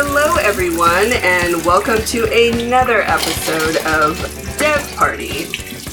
Hello, 0.00 0.36
everyone, 0.36 1.12
and 1.24 1.56
welcome 1.66 1.98
to 2.04 2.22
another 2.26 3.02
episode 3.02 3.84
of 3.84 4.16
Dev 4.56 4.94
Party. 4.94 5.48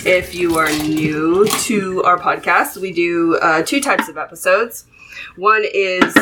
If 0.08 0.36
you 0.36 0.60
are 0.60 0.70
new 0.70 1.48
to 1.64 2.04
our 2.04 2.20
podcast, 2.20 2.78
we 2.78 2.92
do 2.92 3.38
uh, 3.38 3.64
two 3.64 3.82
types 3.82 4.08
of 4.08 4.16
episodes. 4.16 4.86
One 5.38 5.64
is 5.66 6.16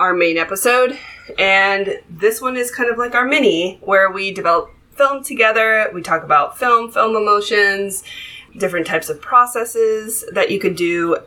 our 0.00 0.14
main 0.14 0.36
episode, 0.36 0.98
and 1.38 2.00
this 2.10 2.40
one 2.40 2.56
is 2.56 2.72
kind 2.72 2.90
of 2.90 2.98
like 2.98 3.14
our 3.14 3.24
mini, 3.24 3.78
where 3.82 4.10
we 4.10 4.32
develop 4.32 4.72
film 4.96 5.22
together. 5.22 5.92
We 5.94 6.02
talk 6.02 6.24
about 6.24 6.58
film, 6.58 6.90
film 6.90 7.14
emulsions, 7.14 8.02
different 8.56 8.84
types 8.88 9.10
of 9.10 9.20
processes 9.20 10.24
that 10.32 10.50
you 10.50 10.58
could 10.58 10.74
do 10.74 11.18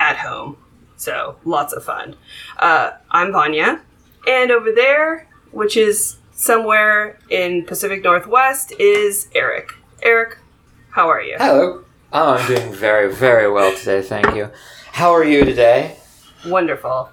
at 0.00 0.16
home. 0.16 0.56
So, 0.96 1.36
lots 1.44 1.72
of 1.72 1.84
fun. 1.84 2.16
Uh, 2.58 2.90
I'm 3.12 3.30
Vanya, 3.30 3.82
and 4.26 4.50
over 4.50 4.72
there, 4.72 5.28
which 5.54 5.76
is 5.76 6.16
somewhere 6.32 7.18
in 7.30 7.64
Pacific 7.64 8.02
Northwest, 8.02 8.72
is 8.78 9.28
Eric. 9.34 9.74
Eric, 10.02 10.38
how 10.90 11.08
are 11.08 11.22
you? 11.22 11.36
Hello. 11.38 11.84
Oh, 12.12 12.34
I'm 12.34 12.46
doing 12.46 12.72
very, 12.72 13.12
very 13.12 13.50
well 13.50 13.74
today, 13.76 14.02
thank 14.02 14.34
you. 14.34 14.50
How 14.92 15.12
are 15.12 15.24
you 15.24 15.44
today? 15.44 15.96
Wonderful. 16.46 17.10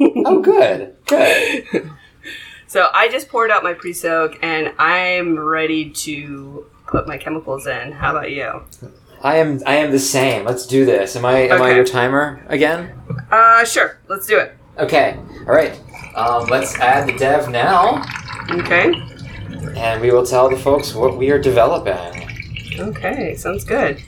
Oh, 0.00 0.40
good, 0.40 0.94
good. 1.06 1.90
so, 2.68 2.88
I 2.94 3.08
just 3.08 3.28
poured 3.28 3.50
out 3.50 3.64
my 3.64 3.74
pre 3.74 3.92
soak 3.92 4.38
and 4.42 4.72
I'm 4.78 5.38
ready 5.38 5.90
to 5.90 6.66
put 6.86 7.08
my 7.08 7.18
chemicals 7.18 7.66
in. 7.66 7.92
How 7.92 8.16
about 8.16 8.30
you? 8.30 8.62
I 9.22 9.38
am, 9.38 9.60
I 9.66 9.76
am 9.76 9.90
the 9.90 9.98
same. 9.98 10.44
Let's 10.44 10.66
do 10.66 10.84
this. 10.84 11.16
Am 11.16 11.24
I, 11.24 11.48
am 11.48 11.60
I 11.60 11.74
your 11.74 11.84
timer 11.84 12.44
again? 12.48 12.92
Uh, 13.30 13.64
sure. 13.64 13.98
Let's 14.08 14.26
do 14.26 14.38
it. 14.38 14.56
Okay. 14.78 15.18
All 15.40 15.54
right. 15.54 15.78
Um, 16.18 16.46
let's 16.48 16.74
add 16.80 17.08
the 17.08 17.16
dev 17.16 17.48
now, 17.48 18.04
Okay. 18.50 18.92
and 19.76 20.00
we 20.00 20.10
will 20.10 20.26
tell 20.26 20.48
the 20.50 20.56
folks 20.56 20.92
what 20.94 21.16
we 21.16 21.30
are 21.30 21.38
developing. 21.38 22.28
Okay, 22.78 23.36
sounds 23.36 23.62
good. 23.64 24.02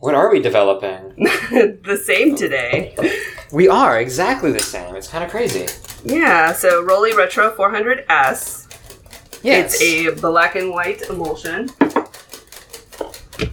What 0.00 0.14
are 0.14 0.30
we 0.30 0.40
developing? 0.40 1.14
the 1.18 2.00
same 2.02 2.34
today. 2.34 2.94
We 3.52 3.68
are 3.68 4.00
exactly 4.00 4.52
the 4.52 4.60
same. 4.62 4.96
It's 4.96 5.08
kind 5.08 5.22
of 5.22 5.30
crazy. 5.30 5.66
Yeah, 6.04 6.52
so 6.52 6.82
Rollei 6.82 7.14
Retro 7.14 7.54
400S. 7.54 8.64
Yes. 9.42 9.80
It's 9.80 9.82
a 9.82 10.18
black 10.20 10.56
and 10.56 10.70
white 10.70 11.02
emulsion. 11.10 11.68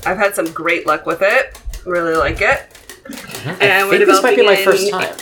I've 0.05 0.17
had 0.17 0.33
some 0.33 0.51
great 0.53 0.87
luck 0.87 1.05
with 1.05 1.21
it. 1.21 1.59
Really 1.85 2.15
like 2.15 2.39
it. 2.41 2.67
I 3.45 3.57
and 3.59 3.89
we're 3.89 3.97
think 3.97 4.09
this 4.09 4.23
might 4.23 4.37
be 4.37 4.45
my 4.45 4.55
first 4.55 4.89
time. 4.89 5.13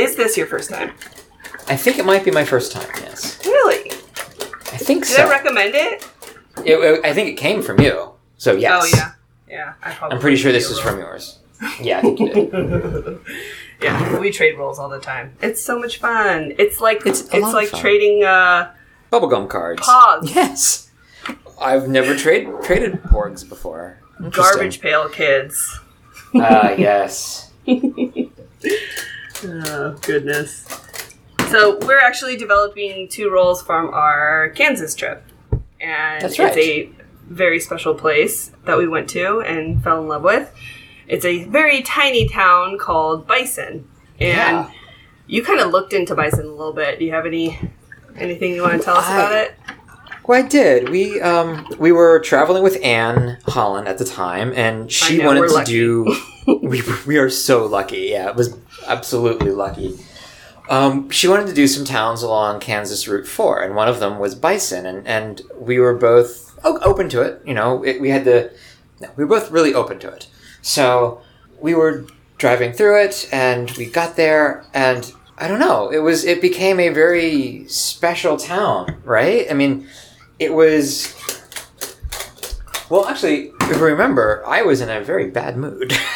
Is 0.00 0.16
this 0.16 0.36
your 0.36 0.46
first 0.46 0.70
time? 0.70 0.90
I 1.68 1.76
think 1.76 1.98
it 1.98 2.04
might 2.04 2.24
be 2.24 2.30
my 2.30 2.44
first 2.44 2.72
time. 2.72 2.88
Yes. 3.00 3.38
Really? 3.44 3.90
I 3.90 4.76
think 4.76 5.04
so. 5.04 5.16
Did 5.16 5.22
so. 5.22 5.26
I 5.26 5.30
recommend 5.30 5.74
it? 5.74 6.06
It- 6.64 6.78
it- 6.78 7.04
I 7.04 7.12
think 7.12 7.28
it 7.28 7.34
came 7.36 7.62
from 7.62 7.80
you. 7.80 8.10
So 8.38 8.52
yes. 8.54 8.82
Oh 8.92 8.96
yeah. 8.96 9.12
Yeah, 9.48 9.72
I 9.82 9.90
probably 9.92 10.14
I'm 10.16 10.20
pretty 10.20 10.36
sure 10.36 10.52
this 10.52 10.70
is 10.70 10.78
from 10.78 10.98
yours. 10.98 11.38
Yeah, 11.80 11.98
I 11.98 12.02
think 12.02 12.20
you 12.20 12.32
did. 12.32 13.18
Yeah, 13.82 14.18
we 14.18 14.30
trade 14.30 14.58
rolls 14.58 14.78
all 14.78 14.90
the 14.90 15.00
time. 15.00 15.32
It's 15.40 15.62
so 15.62 15.78
much 15.78 16.00
fun. 16.00 16.52
It's 16.58 16.80
like 16.82 17.06
It's 17.06 17.22
it's, 17.22 17.32
a 17.32 17.38
lot 17.38 17.48
of 17.48 17.54
like 17.54 17.68
fun. 17.68 17.80
trading 17.80 18.22
uh 18.24 18.72
Bubblegum 19.10 19.48
cards. 19.48 19.80
Pogs. 19.82 20.34
Yes. 20.34 20.90
I've 21.60 21.88
never 21.88 22.14
trade 22.14 22.48
traded 22.62 23.02
porgs 23.04 23.42
before. 23.48 23.98
Interesting. 24.22 24.42
garbage 24.58 24.80
pail 24.82 25.08
kids. 25.08 25.80
Ah, 26.34 26.72
yes. 26.72 27.50
Oh, 29.44 29.96
goodness. 30.02 30.66
So, 31.50 31.78
we're 31.86 31.98
actually 31.98 32.36
developing 32.36 33.08
two 33.08 33.30
rolls 33.30 33.62
from 33.62 33.88
our 33.92 34.50
Kansas 34.50 34.94
trip. 34.94 35.24
And 35.80 36.22
That's 36.22 36.38
right. 36.38 36.56
it's 36.56 36.66
a 36.66 36.90
very 37.28 37.58
special 37.58 37.94
place 37.94 38.52
that 38.66 38.76
we 38.76 38.86
went 38.86 39.08
to 39.10 39.40
and 39.40 39.82
fell 39.82 40.00
in 40.02 40.08
love 40.08 40.22
with. 40.22 40.52
It's 41.08 41.24
a 41.24 41.44
very 41.44 41.82
tiny 41.82 42.28
town 42.28 42.78
called 42.78 43.26
Bison. 43.26 43.88
And 44.20 44.36
Yeah. 44.36 44.70
you 45.26 45.42
kind 45.42 45.58
of 45.60 45.70
looked 45.72 45.92
into 45.92 46.14
Bison 46.14 46.44
a 46.46 46.50
little 46.50 46.72
bit. 46.72 46.98
Do 46.98 47.04
you 47.04 47.12
have 47.12 47.26
any 47.26 47.58
anything 48.16 48.52
you 48.54 48.62
want 48.62 48.74
to 48.78 48.84
tell 48.84 48.96
us 48.96 49.06
I- 49.08 49.14
about 49.16 49.32
it? 49.34 49.54
Well, 50.26 50.44
I 50.44 50.46
did. 50.46 50.90
We 50.90 51.20
um 51.20 51.66
we 51.78 51.90
were 51.90 52.20
traveling 52.20 52.62
with 52.62 52.78
Anne 52.84 53.38
Holland 53.48 53.88
at 53.88 53.98
the 53.98 54.04
time, 54.04 54.52
and 54.54 54.92
she 54.92 55.18
wanted 55.24 55.48
to 55.48 55.54
lucky. 55.54 55.72
do. 55.72 56.16
we 56.70 56.82
we 57.06 57.18
are 57.18 57.28
so 57.28 57.66
lucky. 57.66 58.10
Yeah, 58.10 58.28
it 58.28 58.36
was 58.36 58.56
absolutely 58.86 59.50
lucky. 59.50 59.98
Um, 60.68 61.10
she 61.10 61.26
wanted 61.26 61.48
to 61.48 61.52
do 61.52 61.66
some 61.66 61.84
towns 61.84 62.22
along 62.22 62.60
Kansas 62.60 63.08
Route 63.08 63.26
Four, 63.26 63.60
and 63.60 63.74
one 63.74 63.88
of 63.88 63.98
them 63.98 64.20
was 64.20 64.36
Bison, 64.36 64.86
and 64.86 65.06
and 65.06 65.42
we 65.58 65.80
were 65.80 65.94
both 65.94 66.58
open 66.64 67.08
to 67.08 67.22
it. 67.22 67.42
You 67.44 67.54
know, 67.54 67.84
it, 67.84 68.00
we 68.00 68.10
had 68.10 68.24
the 68.24 68.52
no, 69.00 69.08
we 69.16 69.24
were 69.24 69.40
both 69.40 69.50
really 69.50 69.74
open 69.74 69.98
to 69.98 70.08
it. 70.08 70.28
So 70.62 71.20
we 71.60 71.74
were 71.74 72.06
driving 72.38 72.72
through 72.72 73.02
it, 73.02 73.28
and 73.32 73.68
we 73.72 73.86
got 73.86 74.14
there, 74.14 74.64
and 74.72 75.12
I 75.38 75.48
don't 75.48 75.58
know. 75.58 75.90
It 75.90 75.98
was 75.98 76.24
it 76.24 76.40
became 76.40 76.78
a 76.78 76.90
very 76.90 77.66
special 77.66 78.36
town, 78.36 79.02
right? 79.04 79.50
I 79.50 79.54
mean, 79.54 79.88
it 80.38 80.54
was. 80.54 81.16
Well, 82.88 83.06
actually, 83.06 83.52
if 83.60 83.76
you 83.76 83.84
remember, 83.84 84.44
I 84.46 84.62
was 84.62 84.80
in 84.80 84.90
a 84.90 85.00
very 85.00 85.30
bad 85.30 85.56
mood 85.56 85.92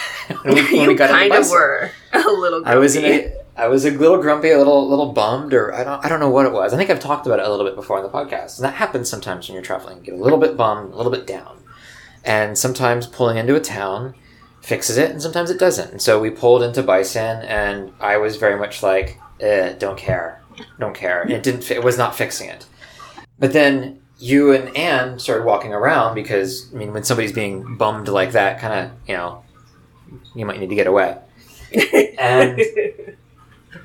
you 0.44 0.96
kind 0.96 1.32
of 1.32 1.50
were 1.50 1.90
a 2.12 2.18
little 2.18 2.62
I 2.64 2.76
was 2.76 2.96
in 2.96 3.02
grumpy. 3.02 3.26
a 3.26 3.44
I 3.56 3.68
was 3.68 3.84
a 3.84 3.90
little 3.90 4.18
grumpy, 4.18 4.50
a 4.50 4.58
little 4.58 4.88
little 4.88 5.12
bummed, 5.12 5.54
or 5.54 5.72
I 5.74 5.84
don't 5.84 6.04
I 6.04 6.08
don't 6.08 6.20
know 6.20 6.30
what 6.30 6.46
it 6.46 6.52
was. 6.52 6.72
I 6.74 6.76
think 6.76 6.90
I've 6.90 7.00
talked 7.00 7.26
about 7.26 7.38
it 7.38 7.46
a 7.46 7.50
little 7.50 7.66
bit 7.66 7.76
before 7.76 7.98
on 7.98 8.02
the 8.02 8.08
podcast. 8.08 8.56
And 8.58 8.64
that 8.64 8.74
happens 8.74 9.08
sometimes 9.08 9.48
when 9.48 9.54
you're 9.54 9.62
traveling. 9.62 9.98
You 9.98 10.02
get 10.04 10.14
a 10.14 10.22
little 10.22 10.38
bit 10.38 10.56
bummed, 10.56 10.92
a 10.92 10.96
little 10.96 11.12
bit 11.12 11.26
down. 11.26 11.62
And 12.24 12.56
sometimes 12.58 13.06
pulling 13.06 13.36
into 13.36 13.54
a 13.54 13.60
town 13.60 14.14
fixes 14.62 14.96
it 14.96 15.10
and 15.10 15.20
sometimes 15.20 15.50
it 15.50 15.58
doesn't. 15.58 15.90
And 15.92 16.02
so 16.02 16.18
we 16.18 16.30
pulled 16.30 16.62
into 16.62 16.82
Bison 16.82 17.42
and 17.42 17.92
I 18.00 18.16
was 18.16 18.36
very 18.36 18.58
much 18.58 18.82
like, 18.82 19.20
eh, 19.40 19.74
don't 19.74 19.98
care. 19.98 20.42
Don't 20.78 20.94
care. 20.94 21.20
And 21.22 21.30
it 21.32 21.42
didn't 21.42 21.70
it 21.70 21.84
was 21.84 21.98
not 21.98 22.16
fixing 22.16 22.48
it. 22.48 22.66
But 23.38 23.52
then 23.52 24.00
you 24.18 24.52
and 24.52 24.74
Anne 24.76 25.18
started 25.18 25.44
walking 25.44 25.72
around 25.72 26.14
because 26.14 26.72
I 26.72 26.76
mean 26.76 26.92
when 26.92 27.04
somebody's 27.04 27.32
being 27.32 27.76
bummed 27.76 28.08
like 28.08 28.32
that, 28.32 28.58
kinda, 28.60 28.92
you 29.06 29.14
know, 29.14 29.43
you 30.34 30.44
might 30.46 30.58
need 30.60 30.70
to 30.70 30.74
get 30.74 30.86
away. 30.86 31.18
And 32.18 32.60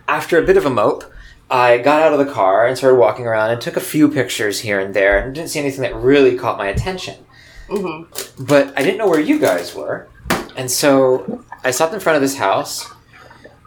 after 0.07 0.37
a 0.37 0.45
bit 0.45 0.57
of 0.57 0.65
a 0.65 0.69
mope, 0.69 1.03
I 1.49 1.79
got 1.79 2.01
out 2.01 2.13
of 2.13 2.19
the 2.25 2.31
car 2.31 2.67
and 2.67 2.77
started 2.77 2.97
walking 2.97 3.25
around 3.25 3.49
and 3.51 3.59
took 3.59 3.75
a 3.75 3.81
few 3.81 4.07
pictures 4.09 4.59
here 4.59 4.79
and 4.79 4.93
there 4.93 5.17
and 5.17 5.33
didn't 5.33 5.49
see 5.49 5.59
anything 5.59 5.81
that 5.81 5.95
really 5.95 6.37
caught 6.37 6.57
my 6.57 6.67
attention. 6.67 7.15
Mhm. 7.69 8.05
But 8.47 8.73
I 8.77 8.83
didn't 8.83 8.97
know 8.97 9.07
where 9.07 9.19
you 9.19 9.39
guys 9.39 9.73
were. 9.73 10.07
And 10.55 10.69
so 10.69 11.43
I 11.63 11.71
stopped 11.71 11.93
in 11.93 11.99
front 11.99 12.15
of 12.17 12.21
this 12.21 12.37
house 12.37 12.87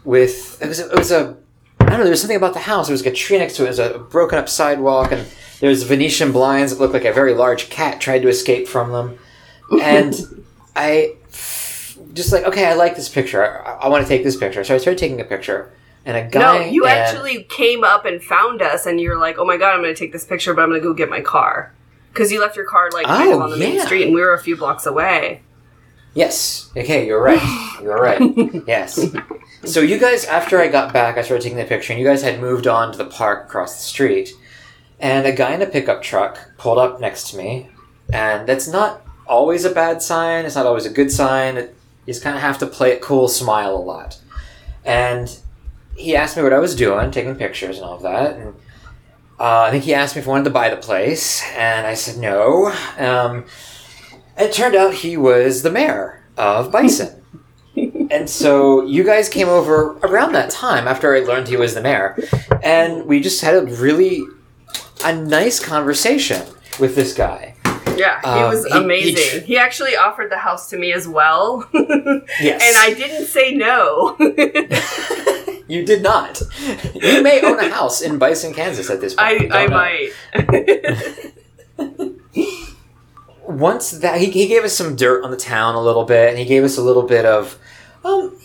with 0.05 0.61
it 0.63 0.69
was 0.69 0.81
a, 0.81 0.91
it 0.91 0.99
was 0.99 1.11
a 1.13 1.37
I 1.81 1.87
don't 1.87 1.99
know, 1.99 2.05
there 2.05 2.11
was 2.11 2.21
something 2.21 2.37
about 2.37 2.55
the 2.55 2.61
house. 2.61 2.87
There 2.87 2.95
was 2.95 3.05
like 3.05 3.13
a 3.13 3.17
tree 3.17 3.39
next 3.39 3.57
to 3.57 3.63
it, 3.63 3.77
there 3.77 3.87
was 3.89 3.97
a 3.97 3.99
broken 3.99 4.39
up 4.39 4.49
sidewalk 4.49 5.11
and 5.13 5.27
there's 5.61 5.83
Venetian 5.83 6.33
blinds 6.33 6.73
that 6.73 6.81
looked 6.81 6.95
like 6.95 7.05
a 7.05 7.13
very 7.13 7.35
large 7.35 7.69
cat 7.71 8.01
tried 8.01 8.23
to 8.23 8.29
escape 8.29 8.67
from 8.69 8.93
them. 8.93 9.19
And 9.81 10.45
I 10.77 11.17
just 12.13 12.33
like, 12.33 12.45
okay, 12.45 12.67
I 12.67 12.75
like 12.75 12.97
this 12.97 13.09
picture. 13.09 13.45
I, 13.67 13.75
I 13.75 13.89
want 13.89 14.03
to 14.05 14.09
take 14.09 14.25
this 14.25 14.37
picture. 14.37 14.63
So 14.65 14.75
I 14.75 14.79
started 14.79 14.99
taking 14.99 15.21
a 15.21 15.25
picture 15.25 15.73
and 16.05 16.17
a 16.17 16.29
guy. 16.29 16.41
No, 16.41 16.61
you 16.65 16.85
and- 16.87 16.99
actually 16.99 17.45
came 17.45 17.85
up 17.85 18.05
and 18.05 18.23
found 18.23 18.63
us, 18.63 18.87
and 18.87 19.01
you're 19.01 19.19
like, 19.19 19.39
"Oh 19.39 19.45
my 19.45 19.57
god, 19.57 19.75
I'm 19.75 19.83
going 19.83 19.95
to 19.95 19.99
take 19.99 20.13
this 20.13 20.25
picture, 20.25 20.55
but 20.55 20.63
I'm 20.63 20.69
going 20.69 20.81
to 20.81 20.87
go 20.87 20.95
get 20.95 21.09
my 21.09 21.21
car." 21.21 21.73
Because 22.13 22.31
you 22.31 22.41
left 22.41 22.57
your 22.57 22.67
car 22.67 22.91
like 22.93 23.07
kind 23.07 23.33
of 23.33 23.39
Oh, 23.39 23.43
on 23.45 23.51
the 23.51 23.57
main 23.57 23.81
street, 23.81 24.05
and 24.05 24.15
we 24.15 24.21
were 24.21 24.35
a 24.35 24.39
few 24.43 24.57
blocks 24.57 24.85
away. 24.85 25.41
Yes. 26.15 26.71
Okay, 26.77 27.07
you're 27.07 27.23
right. 27.23 27.41
You're 27.83 27.97
right. 28.01 28.21
yes. 28.67 29.01
So 29.65 29.81
you 29.81 29.99
guys, 29.99 30.27
after 30.27 30.61
I 30.61 30.69
got 30.69 30.93
back, 30.93 31.17
I 31.17 31.23
started 31.23 31.43
taking 31.43 31.57
the 31.57 31.65
picture, 31.65 31.93
and 31.95 32.01
you 32.01 32.07
guys 32.07 32.21
had 32.23 32.39
moved 32.41 32.67
on 32.67 32.93
to 32.93 32.99
the 32.99 33.07
park 33.07 33.47
across 33.47 33.77
the 33.77 33.83
street, 33.83 34.35
and 35.01 35.27
a 35.27 35.33
guy 35.33 35.55
in 35.55 35.63
a 35.63 35.67
pickup 35.67 36.03
truck 36.03 36.39
pulled 36.59 36.77
up 36.79 37.01
next 37.01 37.31
to 37.31 37.39
me, 37.39 37.71
and 38.13 38.47
that's 38.47 38.69
not 38.69 39.07
always 39.27 39.65
a 39.65 39.71
bad 39.71 40.03
sign. 40.03 40.45
It's 40.45 40.57
not 40.57 40.67
always 40.67 40.85
a 40.85 40.91
good 40.91 41.11
sign. 41.11 41.57
It, 41.57 41.75
you 42.07 42.13
just 42.13 42.23
kind 42.23 42.37
of 42.37 42.43
have 42.43 42.59
to 42.59 42.67
play 42.67 42.93
it 42.93 43.01
cool, 43.01 43.29
smile 43.29 43.75
a 43.75 43.79
lot, 43.79 44.21
and 44.85 45.39
he 45.97 46.17
asked 46.17 46.37
me 46.37 46.43
what 46.43 46.53
I 46.53 46.59
was 46.59 46.75
doing, 46.75 47.11
taking 47.11 47.37
pictures 47.37 47.77
and 47.77 47.87
all 47.87 47.97
of 47.97 48.03
that, 48.03 48.37
and. 48.37 48.55
Uh, 49.41 49.65
I 49.67 49.71
think 49.73 49.83
he 49.83 49.93
asked 49.93 50.15
me 50.15 50.21
if 50.21 50.29
I 50.29 50.31
wanted 50.31 50.45
to 50.45 50.51
buy 50.51 50.69
the 50.69 50.77
place, 50.77 51.43
and 51.57 51.85
I 51.85 51.95
said 51.95 52.17
no. 52.17 52.73
Um, 52.97 53.45
it 54.39 54.53
turned 54.53 54.77
out 54.77 54.95
he 54.95 55.17
was 55.17 55.63
the 55.63 55.71
mayor 55.71 56.23
of 56.37 56.71
Bison. 56.71 57.23
and 58.11 58.29
so 58.29 58.85
you 58.85 59.05
guys 59.05 59.29
came 59.29 59.49
over 59.49 59.97
around 59.99 60.33
that 60.33 60.51
time 60.51 60.87
after 60.87 61.15
I 61.15 61.21
learned 61.21 61.49
he 61.49 61.57
was 61.57 61.75
the 61.75 61.81
mayor, 61.81 62.19
and 62.63 63.07
we 63.07 63.21
just 63.21 63.41
had 63.41 63.55
a 63.55 63.63
really 63.63 64.23
a 65.05 65.15
nice 65.15 65.59
conversation 65.59 66.47
with 66.79 66.95
this 66.95 67.15
guy. 67.15 67.52
Yeah, 67.97 68.21
he 68.21 68.27
Um, 68.43 68.51
was 68.51 68.65
he- 68.65 68.71
he 68.73 68.79
amazing. 68.79 69.41
tr- 69.41 69.47
He, 69.47 69.59
actually 69.59 69.97
offered 69.97 70.31
the 70.31 70.39
house 70.39 70.69
to 70.71 70.77
me 70.77 70.93
as 70.93 71.07
well. 71.09 71.67
Yes. 72.41 72.63
And 72.63 72.77
I 72.77 72.95
didn't 72.97 73.27
say 73.27 73.55
no. 73.55 74.17
You 75.69 75.85
did 75.87 76.03
not. 76.03 76.43
You 76.95 77.23
may 77.23 77.41
own 77.41 77.59
a 77.59 77.71
house 77.71 78.03
in 78.03 78.19
Bison, 78.19 78.53
Kansas 78.53 78.91
at 78.91 79.01
this 79.01 79.15
point. 79.15 79.51
I, 79.53 79.65
I 79.65 79.67
might. 79.69 80.13
once 83.47 83.91
that 83.93 84.21
he, 84.21 84.31
he 84.31 84.47
gave 84.49 84.65
us 84.65 84.75
some 84.75 84.97
dirt 84.97 85.25
on 85.25 85.31
the 85.31 85.37
town 85.37 85.75
a 85.75 85.81
little 85.81 86.05
bit 86.05 86.29
and 86.31 86.39
he 86.39 86.45
gave 86.45 86.65
us 86.65 86.79
a 86.79 86.83
little 86.83 87.03
bit 87.03 87.25
of 87.25 87.59
um 88.05 88.37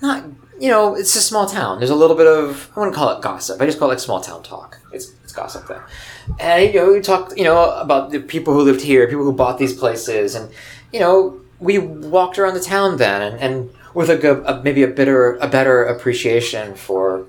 not 0.00 0.24
you 0.60 0.68
know 0.68 0.94
it's 0.94 1.14
a 1.14 1.20
small 1.20 1.46
town 1.46 1.78
there's 1.78 1.90
a 1.90 1.94
little 1.94 2.16
bit 2.16 2.26
of 2.26 2.70
i 2.74 2.80
wouldn't 2.80 2.96
call 2.96 3.10
it 3.16 3.22
gossip 3.22 3.60
i 3.60 3.66
just 3.66 3.78
call 3.78 3.88
it 3.88 3.92
like 3.94 4.00
small 4.00 4.20
town 4.20 4.42
talk 4.42 4.78
it's, 4.92 5.12
it's 5.24 5.32
gossip 5.32 5.66
though 5.68 5.82
and 6.40 6.72
you 6.72 6.80
know 6.80 6.92
we 6.92 7.00
talked 7.00 7.36
you 7.36 7.44
know 7.44 7.70
about 7.78 8.10
the 8.10 8.20
people 8.20 8.52
who 8.54 8.62
lived 8.62 8.80
here 8.80 9.06
people 9.08 9.24
who 9.24 9.32
bought 9.32 9.58
these 9.58 9.74
places 9.74 10.34
and 10.34 10.50
you 10.92 11.00
know 11.00 11.40
we 11.60 11.78
walked 11.78 12.38
around 12.38 12.54
the 12.54 12.60
town 12.60 12.96
then 12.98 13.20
and, 13.22 13.40
and 13.40 13.70
with 13.94 14.10
a, 14.10 14.16
good, 14.16 14.44
a 14.46 14.62
maybe 14.62 14.82
a 14.82 14.88
better 14.88 15.36
a 15.36 15.48
better 15.48 15.84
appreciation 15.84 16.74
for 16.74 17.26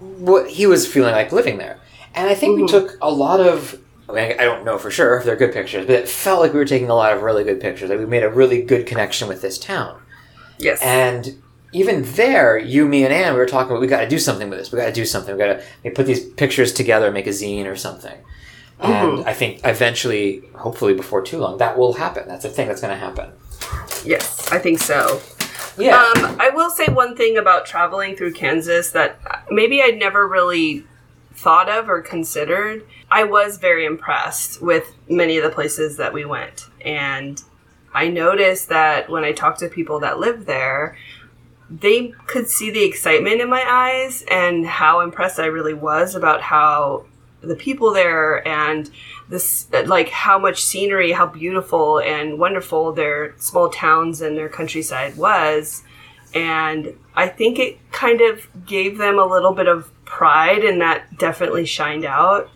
what 0.00 0.48
he 0.50 0.66
was 0.66 0.86
feeling 0.86 1.12
like 1.12 1.32
living 1.32 1.58
there 1.58 1.78
and 2.14 2.28
i 2.28 2.34
think 2.34 2.56
we 2.56 2.62
Mhm. 2.62 2.68
took 2.70 2.96
a 3.02 3.10
lot 3.10 3.40
of 3.40 3.78
I, 4.06 4.12
mean, 4.12 4.32
I 4.38 4.44
don't 4.44 4.66
know 4.66 4.76
for 4.76 4.90
sure 4.90 5.16
if 5.16 5.24
they're 5.24 5.34
good 5.34 5.54
pictures, 5.54 5.86
but 5.86 5.94
it 5.94 6.06
felt 6.06 6.40
like 6.42 6.52
we 6.52 6.58
were 6.58 6.66
taking 6.66 6.90
a 6.90 6.94
lot 6.94 7.14
of 7.14 7.22
really 7.22 7.42
good 7.42 7.58
pictures. 7.58 7.88
Like 7.88 7.98
we 7.98 8.04
made 8.04 8.22
a 8.22 8.28
really 8.28 8.60
good 8.60 8.84
connection 8.86 9.28
with 9.28 9.40
this 9.40 9.56
town. 9.58 9.98
yes. 10.58 10.78
And 10.82 11.40
even 11.74 12.02
there, 12.12 12.56
you, 12.56 12.86
me, 12.86 13.04
and 13.04 13.12
Anne, 13.12 13.32
we 13.34 13.38
were 13.40 13.46
talking 13.46 13.72
about 13.72 13.80
we 13.80 13.88
got 13.88 14.00
to 14.00 14.08
do 14.08 14.18
something 14.18 14.48
with 14.48 14.58
this. 14.60 14.70
We 14.72 14.78
got 14.78 14.86
to 14.86 14.92
do 14.92 15.04
something. 15.04 15.34
We 15.34 15.38
got 15.38 15.60
to 15.82 15.90
put 15.90 16.06
these 16.06 16.24
pictures 16.24 16.72
together 16.72 17.06
and 17.06 17.14
make 17.14 17.26
a 17.26 17.30
zine 17.30 17.66
or 17.66 17.74
something. 17.76 18.16
And 18.78 19.18
Mhm. 19.18 19.26
I 19.26 19.34
think 19.34 19.60
eventually, 19.64 20.42
hopefully 20.54 20.94
before 20.94 21.22
too 21.22 21.38
long, 21.38 21.58
that 21.58 21.76
will 21.76 21.94
happen. 21.94 22.28
That's 22.28 22.44
a 22.44 22.48
thing 22.48 22.68
that's 22.68 22.80
going 22.80 22.92
to 22.94 22.98
happen. 22.98 23.30
yes, 24.04 24.50
I 24.52 24.58
think 24.58 24.78
so. 24.78 25.20
Yeah. 25.76 25.96
Um, 25.96 26.36
I 26.38 26.50
will 26.50 26.70
say 26.70 26.86
one 26.86 27.16
thing 27.16 27.36
about 27.36 27.66
traveling 27.66 28.14
through 28.14 28.34
Kansas 28.34 28.90
that 28.92 29.18
maybe 29.50 29.82
I'd 29.82 29.98
never 29.98 30.28
really 30.28 30.84
thought 31.34 31.68
of 31.68 31.88
or 31.88 32.00
considered. 32.02 32.84
I 33.10 33.24
was 33.24 33.56
very 33.58 33.84
impressed 33.84 34.62
with 34.62 34.92
many 35.08 35.36
of 35.38 35.42
the 35.42 35.50
places 35.50 35.96
that 35.96 36.12
we 36.12 36.24
went. 36.24 36.66
And 36.84 37.42
I 37.92 38.08
noticed 38.08 38.68
that 38.68 39.08
when 39.08 39.24
I 39.24 39.32
talked 39.32 39.60
to 39.60 39.68
people 39.68 39.98
that 40.00 40.18
lived 40.20 40.46
there, 40.46 40.96
they 41.80 42.08
could 42.26 42.48
see 42.48 42.70
the 42.70 42.84
excitement 42.84 43.40
in 43.40 43.48
my 43.50 43.64
eyes 43.68 44.22
and 44.30 44.66
how 44.66 45.00
impressed 45.00 45.38
I 45.40 45.46
really 45.46 45.74
was 45.74 46.14
about 46.14 46.40
how 46.40 47.06
the 47.40 47.56
people 47.56 47.92
there 47.92 48.46
and 48.46 48.90
this 49.28 49.66
like 49.86 50.08
how 50.08 50.38
much 50.38 50.62
scenery 50.62 51.12
how 51.12 51.26
beautiful 51.26 51.98
and 51.98 52.38
wonderful 52.38 52.92
their 52.92 53.34
small 53.38 53.68
towns 53.68 54.20
and 54.22 54.36
their 54.36 54.48
countryside 54.48 55.14
was 55.18 55.82
and 56.34 56.94
i 57.14 57.28
think 57.28 57.58
it 57.58 57.78
kind 57.92 58.22
of 58.22 58.48
gave 58.64 58.96
them 58.96 59.18
a 59.18 59.26
little 59.26 59.52
bit 59.52 59.68
of 59.68 59.90
pride 60.06 60.64
and 60.64 60.80
that 60.80 61.18
definitely 61.18 61.66
shined 61.66 62.06
out 62.06 62.48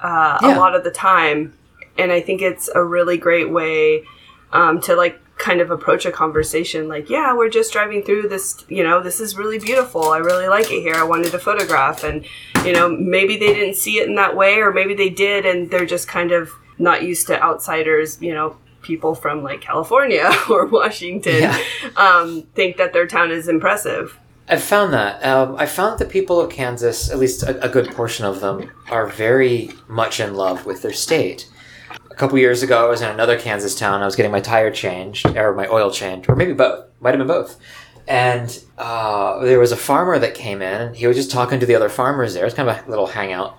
uh, 0.00 0.38
Yeah. 0.42 0.56
a 0.56 0.58
lot 0.58 0.76
of 0.76 0.84
the 0.84 0.92
time 0.92 1.56
and 1.98 2.12
i 2.12 2.20
think 2.20 2.40
it's 2.40 2.68
a 2.72 2.84
really 2.84 3.18
great 3.18 3.50
way 3.50 4.04
um, 4.52 4.80
to 4.82 4.94
like 4.94 5.20
kind 5.40 5.60
of 5.60 5.70
approach 5.70 6.04
a 6.06 6.12
conversation 6.12 6.86
like 6.86 7.08
yeah 7.10 7.34
we're 7.34 7.48
just 7.48 7.72
driving 7.72 8.02
through 8.02 8.28
this 8.28 8.64
you 8.68 8.82
know 8.84 9.02
this 9.02 9.18
is 9.20 9.36
really 9.36 9.58
beautiful 9.58 10.10
i 10.10 10.18
really 10.18 10.46
like 10.46 10.70
it 10.70 10.82
here 10.82 10.94
i 10.94 11.02
wanted 11.02 11.30
to 11.32 11.38
photograph 11.38 12.04
and 12.04 12.24
you 12.64 12.72
know 12.72 12.88
maybe 12.88 13.36
they 13.38 13.52
didn't 13.54 13.74
see 13.74 13.98
it 13.98 14.06
in 14.08 14.14
that 14.14 14.36
way 14.36 14.58
or 14.58 14.70
maybe 14.72 14.94
they 14.94 15.08
did 15.10 15.46
and 15.46 15.70
they're 15.70 15.86
just 15.86 16.06
kind 16.06 16.30
of 16.30 16.50
not 16.78 17.02
used 17.02 17.26
to 17.26 17.42
outsiders 17.42 18.20
you 18.22 18.32
know 18.34 18.56
people 18.82 19.14
from 19.14 19.42
like 19.42 19.60
california 19.60 20.30
or 20.50 20.66
washington 20.66 21.40
Yeah. 21.42 21.58
um, 21.96 22.42
think 22.54 22.76
that 22.76 22.92
their 22.92 23.06
town 23.06 23.30
is 23.30 23.48
impressive 23.48 24.18
I 24.48 24.56
found 24.56 24.92
that. 24.94 25.24
Um, 25.24 25.54
I 25.54 25.66
found 25.66 25.92
that 26.00 26.04
the 26.06 26.10
people 26.10 26.40
of 26.40 26.50
Kansas, 26.50 27.08
at 27.08 27.20
least 27.20 27.44
a, 27.44 27.64
a 27.64 27.68
good 27.68 27.86
portion 27.92 28.24
of 28.24 28.40
them, 28.40 28.68
are 28.90 29.06
very 29.06 29.70
much 29.86 30.18
in 30.18 30.34
love 30.34 30.66
with 30.66 30.82
their 30.82 30.92
state. 30.92 31.48
Couple 32.20 32.36
years 32.36 32.62
ago, 32.62 32.84
I 32.84 32.86
was 32.86 33.00
in 33.00 33.08
another 33.08 33.38
Kansas 33.38 33.74
town. 33.74 34.02
I 34.02 34.04
was 34.04 34.14
getting 34.14 34.30
my 34.30 34.40
tire 34.40 34.70
changed, 34.70 35.24
or 35.38 35.54
my 35.54 35.66
oil 35.68 35.90
changed, 35.90 36.28
or 36.28 36.36
maybe 36.36 36.52
both. 36.52 36.84
Might 37.00 37.14
have 37.14 37.18
been 37.18 37.26
both. 37.26 37.58
And 38.06 38.62
uh, 38.76 39.38
there 39.38 39.58
was 39.58 39.72
a 39.72 39.76
farmer 39.78 40.18
that 40.18 40.34
came 40.34 40.60
in, 40.60 40.92
he 40.92 41.06
was 41.06 41.16
just 41.16 41.30
talking 41.30 41.60
to 41.60 41.64
the 41.64 41.74
other 41.74 41.88
farmers 41.88 42.34
there. 42.34 42.42
It 42.42 42.44
was 42.44 42.52
kind 42.52 42.68
of 42.68 42.86
a 42.86 42.90
little 42.90 43.06
hangout. 43.06 43.56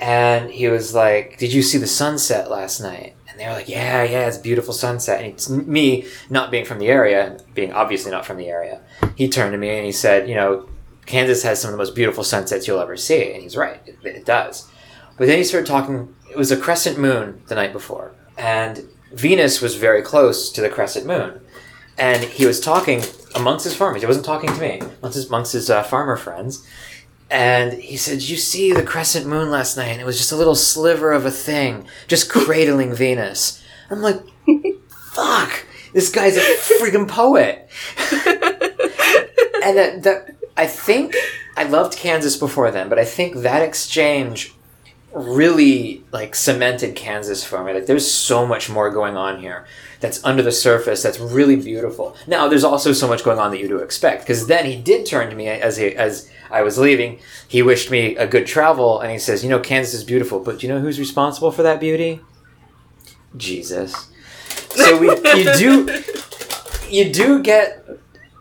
And 0.00 0.50
he 0.50 0.66
was 0.66 0.96
like, 0.96 1.38
Did 1.38 1.52
you 1.52 1.62
see 1.62 1.78
the 1.78 1.86
sunset 1.86 2.50
last 2.50 2.80
night? 2.80 3.14
And 3.30 3.38
they 3.38 3.46
were 3.46 3.52
like, 3.52 3.68
Yeah, 3.68 4.02
yeah, 4.02 4.26
it's 4.26 4.38
beautiful 4.38 4.74
sunset. 4.74 5.22
And 5.22 5.34
it's 5.34 5.48
me, 5.48 6.06
not 6.28 6.50
being 6.50 6.64
from 6.64 6.80
the 6.80 6.88
area, 6.88 7.38
being 7.54 7.72
obviously 7.72 8.10
not 8.10 8.26
from 8.26 8.36
the 8.36 8.48
area, 8.48 8.80
he 9.14 9.28
turned 9.28 9.52
to 9.52 9.58
me 9.58 9.70
and 9.70 9.86
he 9.86 9.92
said, 9.92 10.28
You 10.28 10.34
know, 10.34 10.68
Kansas 11.06 11.44
has 11.44 11.60
some 11.60 11.68
of 11.68 11.72
the 11.72 11.78
most 11.78 11.94
beautiful 11.94 12.24
sunsets 12.24 12.66
you'll 12.66 12.80
ever 12.80 12.96
see. 12.96 13.32
And 13.32 13.44
he's 13.44 13.56
right, 13.56 13.80
it, 13.86 14.04
it 14.04 14.24
does. 14.24 14.68
But 15.16 15.28
then 15.28 15.38
he 15.38 15.44
started 15.44 15.68
talking, 15.68 16.15
it 16.30 16.36
was 16.36 16.50
a 16.50 16.56
crescent 16.56 16.98
moon 16.98 17.42
the 17.46 17.54
night 17.54 17.72
before. 17.72 18.12
And 18.36 18.84
Venus 19.12 19.60
was 19.60 19.76
very 19.76 20.02
close 20.02 20.50
to 20.52 20.60
the 20.60 20.68
crescent 20.68 21.06
moon. 21.06 21.40
And 21.98 22.24
he 22.24 22.44
was 22.44 22.60
talking 22.60 23.02
amongst 23.34 23.64
his 23.64 23.74
farmers. 23.74 24.02
He 24.02 24.06
wasn't 24.06 24.26
talking 24.26 24.50
to 24.50 24.60
me, 24.60 24.80
amongst 24.80 25.16
his, 25.16 25.26
amongst 25.28 25.52
his 25.52 25.70
uh, 25.70 25.82
farmer 25.82 26.16
friends. 26.16 26.66
And 27.30 27.72
he 27.72 27.96
said, 27.96 28.22
You 28.22 28.36
see 28.36 28.72
the 28.72 28.82
crescent 28.82 29.26
moon 29.26 29.50
last 29.50 29.76
night? 29.76 29.88
And 29.88 30.00
it 30.00 30.06
was 30.06 30.18
just 30.18 30.32
a 30.32 30.36
little 30.36 30.54
sliver 30.54 31.12
of 31.12 31.24
a 31.24 31.30
thing, 31.30 31.86
just 32.06 32.30
cradling 32.30 32.94
Venus. 32.94 33.62
I'm 33.90 34.02
like, 34.02 34.20
fuck, 34.88 35.64
this 35.92 36.10
guy's 36.10 36.36
a 36.36 36.40
freaking 36.40 37.08
poet. 37.08 37.68
and 39.62 39.76
that, 39.76 40.02
that, 40.02 40.36
I 40.56 40.66
think, 40.66 41.14
I 41.56 41.64
loved 41.64 41.96
Kansas 41.96 42.36
before 42.36 42.70
then, 42.70 42.88
but 42.88 42.98
I 42.98 43.04
think 43.04 43.36
that 43.36 43.62
exchange 43.62 44.55
really 45.16 46.04
like 46.12 46.34
cemented 46.34 46.94
Kansas 46.94 47.42
for 47.42 47.64
me. 47.64 47.72
Like 47.72 47.86
there's 47.86 48.08
so 48.08 48.46
much 48.46 48.68
more 48.68 48.90
going 48.90 49.16
on 49.16 49.40
here 49.40 49.66
that's 50.00 50.22
under 50.24 50.42
the 50.42 50.52
surface 50.52 51.02
that's 51.02 51.18
really 51.18 51.56
beautiful. 51.56 52.14
Now 52.26 52.48
there's 52.48 52.64
also 52.64 52.92
so 52.92 53.08
much 53.08 53.24
going 53.24 53.38
on 53.38 53.50
that 53.50 53.58
you 53.58 53.66
do 53.66 53.78
expect 53.78 54.22
because 54.22 54.46
then 54.46 54.66
he 54.66 54.76
did 54.76 55.06
turn 55.06 55.30
to 55.30 55.36
me 55.36 55.48
as 55.48 55.78
he, 55.78 55.86
as 55.86 56.30
I 56.50 56.62
was 56.62 56.76
leaving. 56.76 57.18
He 57.48 57.62
wished 57.62 57.90
me 57.90 58.14
a 58.16 58.26
good 58.26 58.46
travel 58.46 59.00
and 59.00 59.10
he 59.10 59.18
says, 59.18 59.42
"You 59.42 59.48
know 59.48 59.58
Kansas 59.58 59.94
is 59.94 60.04
beautiful, 60.04 60.38
but 60.38 60.58
do 60.58 60.66
you 60.66 60.72
know 60.72 60.80
who's 60.80 60.98
responsible 60.98 61.50
for 61.50 61.62
that 61.62 61.80
beauty? 61.80 62.20
Jesus." 63.36 64.08
So 64.70 64.98
we 64.98 65.08
you 65.08 65.56
do 65.56 66.02
you 66.90 67.12
do 67.12 67.42
get 67.42 67.84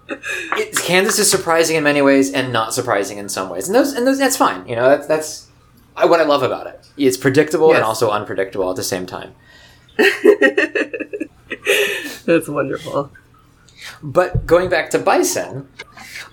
it, 0.07 0.75
Kansas 0.77 1.17
is 1.19 1.31
surprising 1.31 1.77
in 1.77 1.83
many 1.83 2.01
ways 2.01 2.31
and 2.31 2.51
not 2.51 2.73
surprising 2.73 3.17
in 3.17 3.29
some 3.29 3.49
ways, 3.49 3.67
and 3.67 3.75
those 3.75 3.93
and 3.93 4.05
those 4.05 4.17
that's 4.17 4.35
fine. 4.37 4.67
You 4.67 4.75
know 4.75 4.89
that's 4.89 5.07
that's 5.07 5.44
I- 5.97 6.05
what 6.05 6.19
I 6.19 6.23
love 6.23 6.43
about 6.43 6.67
it. 6.67 6.79
It's 6.97 7.17
predictable 7.17 7.69
Yes. 7.69 7.77
and 7.77 7.85
also 7.85 8.09
unpredictable 8.11 8.69
at 8.69 8.75
the 8.75 8.83
same 8.83 9.05
time. 9.05 9.33
that's 12.25 12.47
wonderful 12.49 13.11
But 14.03 14.45
going 14.45 14.69
back 14.69 14.89
to 14.91 14.99
bison, 14.99 15.67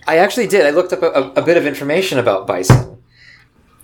I 0.08 0.18
actually 0.18 0.46
did. 0.48 0.66
I 0.66 0.70
looked 0.70 0.92
up 0.92 1.02
a, 1.02 1.06
a, 1.10 1.32
a 1.34 1.42
bit 1.42 1.56
of 1.56 1.66
information 1.66 2.18
about 2.18 2.46
bison. 2.46 2.98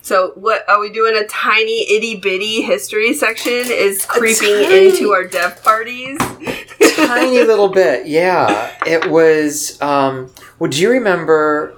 So 0.01 0.31
what 0.35 0.67
are 0.69 0.79
we 0.79 0.91
doing? 0.91 1.15
A 1.15 1.25
tiny 1.27 1.89
itty 1.91 2.15
bitty 2.19 2.61
history 2.61 3.13
section 3.13 3.51
is 3.69 4.05
creeping 4.05 4.63
into 4.71 5.11
our 5.11 5.23
dev 5.25 5.61
parties. 5.63 6.17
Tiny 6.95 7.43
little 7.43 7.69
bit, 7.69 8.07
yeah. 8.07 8.73
It 8.85 9.09
was. 9.09 9.79
Um, 9.81 10.31
would 10.57 10.75
you 10.77 10.89
remember 10.89 11.75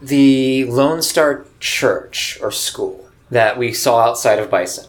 the 0.00 0.64
Lone 0.66 1.02
Star 1.02 1.44
Church 1.60 2.38
or 2.40 2.50
school 2.50 3.05
that 3.30 3.58
we 3.58 3.72
saw 3.72 4.00
outside 4.00 4.38
of 4.38 4.50
Bison? 4.50 4.86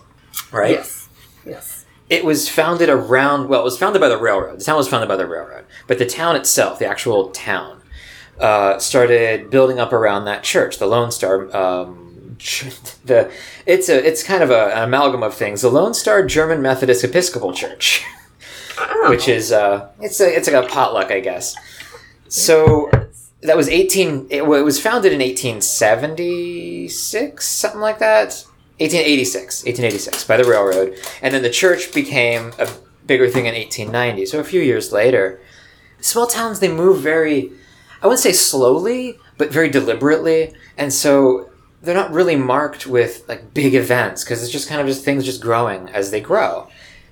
Right. 0.52 0.72
Yes. 0.72 1.10
Yes. 1.46 1.86
It 2.10 2.24
was 2.24 2.48
founded 2.48 2.90
around. 2.90 3.50
Well, 3.50 3.62
it 3.62 3.64
was 3.64 3.78
founded 3.78 4.00
by 4.00 4.08
the 4.10 4.18
railroad. 4.18 4.60
The 4.60 4.64
town 4.64 4.78
was 4.78 4.88
founded 4.88 5.10
by 5.10 5.18
the 5.18 5.28
railroad, 5.28 5.66
but 5.88 5.98
the 5.98 6.06
town 6.06 6.36
itself, 6.36 6.80
the 6.80 6.86
actual 6.88 7.30
town, 7.32 7.82
uh, 8.40 8.80
started 8.80 9.50
building 9.50 9.80
up 9.80 9.92
around 9.92 10.26
that 10.26 10.44
church, 10.44 10.78
the 10.78 10.86
Lone 10.88 11.12
Star. 11.12 11.54
Um, 11.56 12.38
the 13.06 13.32
it's 13.66 13.90
a 13.90 14.08
it's 14.08 14.24
kind 14.24 14.44
of 14.44 14.52
a, 14.52 14.76
an 14.76 14.84
amalgam 14.84 15.24
of 15.24 15.34
things. 15.34 15.62
The 15.62 15.70
Lone 15.72 15.94
Star 15.94 16.26
German 16.26 16.62
Methodist 16.62 17.04
Episcopal 17.04 17.54
Church. 17.54 18.06
Oh. 18.80 19.10
which 19.10 19.28
is 19.28 19.52
uh, 19.52 19.90
it's 20.00 20.20
a 20.22 20.38
it's 20.38 20.48
like 20.48 20.64
a 20.64 20.68
potluck, 20.68 21.10
I 21.12 21.20
guess. 21.20 21.56
So. 22.28 22.92
That 23.42 23.58
was 23.58 23.70
eighteen. 23.70 24.28
It, 24.30 24.44
it 24.44 24.46
was 24.46 24.82
founded 24.82 25.14
in 25.14 25.22
eighteen 25.22 25.62
seventy 25.62 26.88
six, 26.88 27.48
something 27.48 27.82
like 27.82 28.00
that. 28.00 28.46
1886, 28.80 29.64
1886 29.64 30.24
by 30.26 30.38
the 30.38 30.44
railroad, 30.44 30.96
and 31.24 31.34
then 31.34 31.42
the 31.42 31.50
church 31.50 31.92
became 31.96 32.52
a 32.60 32.70
bigger 33.08 33.28
thing 33.28 33.48
in 33.48 33.56
1890. 33.56 34.28
So 34.28 34.40
a 34.40 34.44
few 34.44 34.62
years 34.62 34.92
later, 34.92 35.42
small 36.00 36.28
towns 36.28 36.60
they 36.60 36.72
move 36.72 37.02
very, 37.02 37.52
I 38.04 38.06
wouldn't 38.06 38.22
say 38.22 38.34
slowly, 38.34 39.18
but 39.40 39.52
very 39.52 39.70
deliberately, 39.70 40.54
and 40.78 40.94
so 40.94 41.50
they're 41.82 41.96
not 41.96 42.12
really 42.12 42.36
marked 42.36 42.86
with 42.86 43.28
like 43.28 43.54
big 43.54 43.74
events 43.74 44.24
because 44.24 44.44
it's 44.44 44.52
just 44.52 44.70
kind 44.70 44.82
of 44.82 44.86
just 44.86 45.04
things 45.04 45.26
just 45.26 45.42
growing 45.42 45.90
as 45.90 46.12
they 46.12 46.22
grow. 46.22 46.68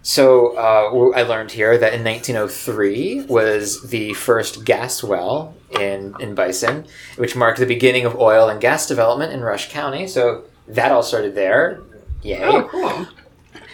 So 0.05 0.55
uh, 0.55 1.17
I 1.17 1.23
learned 1.23 1.49
here 1.49 1.79
that 1.79 1.95
in 1.95 2.03
1903 2.03 3.23
was 3.23 3.81
the 3.89 4.13
first 4.13 4.63
gas 4.63 5.03
well 5.03 5.55
in 5.71 6.13
in 6.19 6.35
Bison, 6.35 6.85
which 7.17 7.35
marked 7.35 7.59
the 7.59 7.65
beginning 7.65 8.05
of 8.05 8.15
oil 8.15 8.47
and 8.47 8.61
gas 8.61 8.85
development 8.85 9.33
in 9.33 9.41
Rush 9.41 9.71
County. 9.71 10.05
So 10.05 10.43
that 10.67 10.91
all 10.91 11.01
started 11.01 11.33
there. 11.33 11.81
Yay! 12.21 12.39
Oh, 12.43 12.67
cool. 12.69 13.07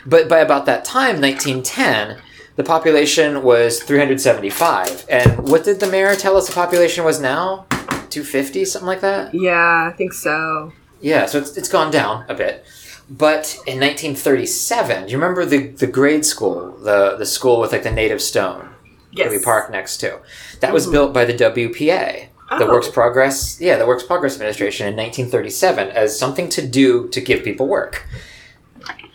But 0.05 0.29
by 0.29 0.39
about 0.39 0.65
that 0.67 0.85
time, 0.85 1.19
1910, 1.19 2.21
the 2.55 2.63
population 2.63 3.43
was 3.43 3.83
375. 3.83 5.07
And 5.09 5.49
what 5.49 5.65
did 5.65 5.81
the 5.81 5.87
mayor 5.87 6.15
tell 6.15 6.37
us 6.37 6.47
the 6.47 6.55
population 6.55 7.03
was 7.03 7.19
now? 7.19 7.65
250, 8.09 8.63
something 8.63 8.87
like 8.87 9.01
that? 9.01 9.33
Yeah, 9.33 9.89
I 9.91 9.93
think 9.97 10.13
so. 10.13 10.71
Yeah, 11.01 11.25
so 11.25 11.39
it's, 11.39 11.57
it's 11.57 11.69
gone 11.69 11.91
down 11.91 12.23
a 12.29 12.35
bit. 12.35 12.65
But 13.13 13.57
in 13.67 13.77
1937, 13.79 15.05
do 15.07 15.11
you 15.11 15.17
remember 15.17 15.45
the, 15.45 15.67
the 15.67 15.85
grade 15.87 16.25
school, 16.25 16.71
the, 16.77 17.17
the 17.17 17.25
school 17.25 17.59
with 17.59 17.73
like 17.73 17.83
the 17.83 17.91
native 17.91 18.21
stone 18.21 18.69
Yes. 19.11 19.29
that 19.29 19.37
we 19.37 19.43
park 19.43 19.69
next 19.69 19.97
to? 19.97 20.19
That 20.61 20.71
was 20.71 20.87
Mhm. 20.87 20.91
built 20.93 21.13
by 21.13 21.25
the 21.25 21.33
WPA, 21.33 22.29
the 22.57 22.65
Oh. 22.65 22.69
Works 22.71 22.87
Progress, 22.87 23.59
yeah, 23.59 23.75
the 23.75 23.85
Works 23.85 24.03
Progress 24.03 24.35
Administration 24.35 24.87
in 24.87 24.95
1937 24.95 25.89
as 25.89 26.17
something 26.17 26.47
to 26.49 26.61
do 26.65 27.09
to 27.09 27.19
give 27.19 27.43
people 27.43 27.67
work. 27.67 28.05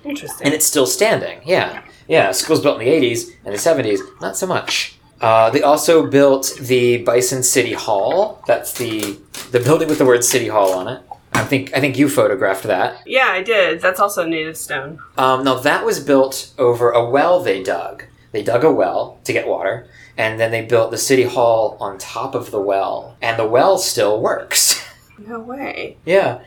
Interesting. 0.05 0.45
and 0.45 0.55
it's 0.55 0.67
still 0.67 0.87
standing. 0.87 1.41
Yeah, 1.45 1.81
yeah. 2.07 2.31
School's 2.31 2.61
built 2.61 2.79
in 2.81 2.87
the 2.87 2.93
'80s 2.93 3.31
and 3.45 3.53
the 3.53 3.59
'70s, 3.59 4.01
not 4.21 4.37
so 4.37 4.47
much. 4.47 4.99
Uh, 5.21 5.51
they 5.51 5.63
also 5.63 6.07
built 6.07 6.53
the 6.61 6.99
Bison 6.99 7.43
City 7.43 7.73
Hall. 7.73 8.41
That's 8.47 8.73
the 8.75 9.19
the 9.51 9.59
building 9.59 9.89
with 9.89 9.99
the 9.99 10.05
word 10.05 10.23
City 10.23 10.47
Hall 10.49 10.73
on 10.75 10.87
it. 10.87 11.01
I 11.37 11.45
think 11.45 11.73
I 11.77 11.81
think 11.81 11.99
you 11.99 12.09
photographed 12.09 12.65
that. 12.65 13.03
yeah, 13.07 13.29
I 13.29 13.43
did. 13.43 13.81
That's 13.81 14.01
also 14.01 14.25
native 14.27 14.57
stone. 14.57 14.99
Um, 15.19 15.45
no, 15.45 15.59
that 15.61 15.85
was 15.85 16.01
built 16.01 16.53
over 16.59 16.91
a 16.91 17.09
well 17.09 17.41
they 17.43 17.63
dug. 17.63 18.05
They 18.33 18.43
dug 18.43 18.65
a 18.65 18.73
well 18.73 19.19
to 19.25 19.33
get 19.33 19.47
water, 19.47 19.89
and 20.17 20.39
then 20.41 20.51
they 20.51 20.63
built 20.63 20.91
the 20.91 20.99
City 20.99 21.23
Hall 21.25 21.77
on 21.81 21.99
top 21.99 22.35
of 22.35 22.51
the 22.51 22.61
well, 22.61 23.17
and 23.23 23.39
the 23.39 23.47
well 23.47 23.79
still 23.79 24.21
works. 24.21 24.83
No 25.19 25.41
way. 25.41 25.97
yeah, 26.05 26.41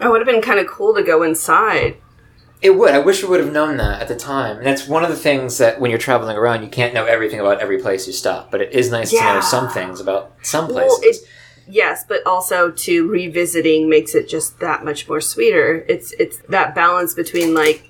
It 0.00 0.08
would 0.08 0.22
have 0.22 0.26
been 0.26 0.40
kind 0.40 0.58
of 0.58 0.66
cool 0.66 0.94
to 0.94 1.02
go 1.02 1.22
inside. 1.22 1.98
It 2.62 2.70
would. 2.70 2.94
I 2.94 2.98
wish 2.98 3.22
we 3.22 3.28
would 3.28 3.40
have 3.40 3.52
known 3.52 3.76
that 3.76 4.00
at 4.00 4.08
the 4.08 4.16
time. 4.16 4.56
And 4.56 4.64
that's 4.66 4.88
one 4.88 5.04
of 5.04 5.10
the 5.10 5.16
things 5.16 5.58
that 5.58 5.78
when 5.82 5.90
you're 5.90 5.98
traveling 6.00 6.34
around, 6.34 6.62
you 6.62 6.70
can't 6.70 6.94
know 6.94 7.04
everything 7.04 7.40
about 7.40 7.60
every 7.60 7.76
place 7.78 8.06
you 8.06 8.14
stop. 8.14 8.50
But 8.50 8.62
it 8.62 8.72
is 8.72 8.90
nice 8.90 9.10
to 9.10 9.20
know 9.20 9.40
some 9.42 9.68
things 9.68 10.00
about 10.00 10.32
some 10.40 10.68
Well, 10.72 10.98
places. 10.98 11.24
it 11.24 11.28
yes, 11.68 12.04
but 12.06 12.26
also 12.26 12.70
to 12.70 13.08
revisiting 13.08 13.88
makes 13.88 14.14
it 14.14 14.28
just 14.28 14.60
that 14.60 14.84
much 14.84 15.08
more 15.08 15.20
sweeter. 15.20 15.84
It's 15.88 16.12
it's 16.12 16.38
that 16.48 16.74
balance 16.74 17.14
between 17.14 17.54
like 17.54 17.84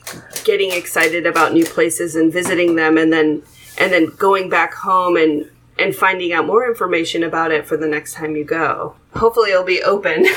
getting 0.44 0.72
excited 0.72 1.26
about 1.26 1.52
new 1.52 1.64
places 1.64 2.16
and 2.16 2.32
visiting 2.32 2.76
them, 2.76 2.96
and 2.98 3.12
then 3.12 3.42
and 3.78 3.92
then 3.92 4.06
going 4.18 4.48
back 4.48 4.74
home 4.74 5.16
and 5.16 5.50
and 5.78 5.94
finding 5.94 6.32
out 6.32 6.46
more 6.46 6.66
information 6.66 7.22
about 7.22 7.52
it 7.52 7.66
for 7.66 7.76
the 7.76 7.86
next 7.86 8.14
time 8.14 8.34
you 8.34 8.44
go. 8.44 8.96
Hopefully, 9.14 9.50
it'll 9.50 9.64
be 9.64 9.82
open. 9.82 10.26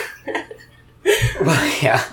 Well, 1.42 1.82
yeah. 1.82 2.04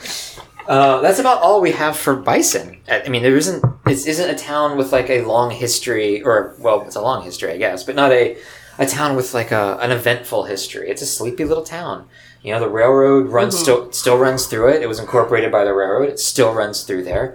Uh, 0.69 1.01
that's 1.01 1.19
about 1.19 1.43
all 1.43 1.61
we 1.61 1.73
have 1.73 1.97
for 1.97 2.17
bison. 2.17 2.81
I 2.89 3.03
I 3.03 3.09
mean, 3.09 3.23
there 3.23 3.37
isn't. 3.37 3.65
It 3.87 4.07
isn't 4.07 4.31
a 4.31 4.35
town 4.37 4.77
with 4.77 4.93
like 4.93 5.11
a 5.11 5.23
long 5.23 5.51
history, 5.51 6.23
or 6.23 6.55
well, 6.59 6.83
it's 6.83 6.97
a 6.97 7.01
long 7.01 7.23
history, 7.23 7.53
I 7.53 7.57
guess, 7.57 7.85
but 7.85 7.95
not 7.95 8.13
a 8.13 8.37
a 8.79 8.87
town 8.87 9.17
with 9.17 9.35
like 9.35 9.51
a, 9.53 9.79
an 9.81 9.91
eventful 9.91 10.45
history. 10.45 10.89
It's 10.91 11.03
a 11.03 11.07
sleepy 11.07 11.45
little 11.45 11.65
town. 11.65 12.09
You 12.43 12.53
know, 12.53 12.61
the 12.61 12.69
railroad 12.69 13.29
runs 13.29 13.55
Mhm. 13.57 13.59
still 13.59 13.93
still 13.93 14.19
runs 14.19 14.47
through 14.47 14.69
it. 14.69 14.83
It 14.83 14.87
was 14.87 14.99
incorporated 15.01 15.51
by 15.51 15.65
the 15.65 15.73
railroad. 15.75 16.09
It 16.09 16.21
still 16.21 16.53
runs 16.55 16.83
through 16.85 17.03
there. 17.05 17.35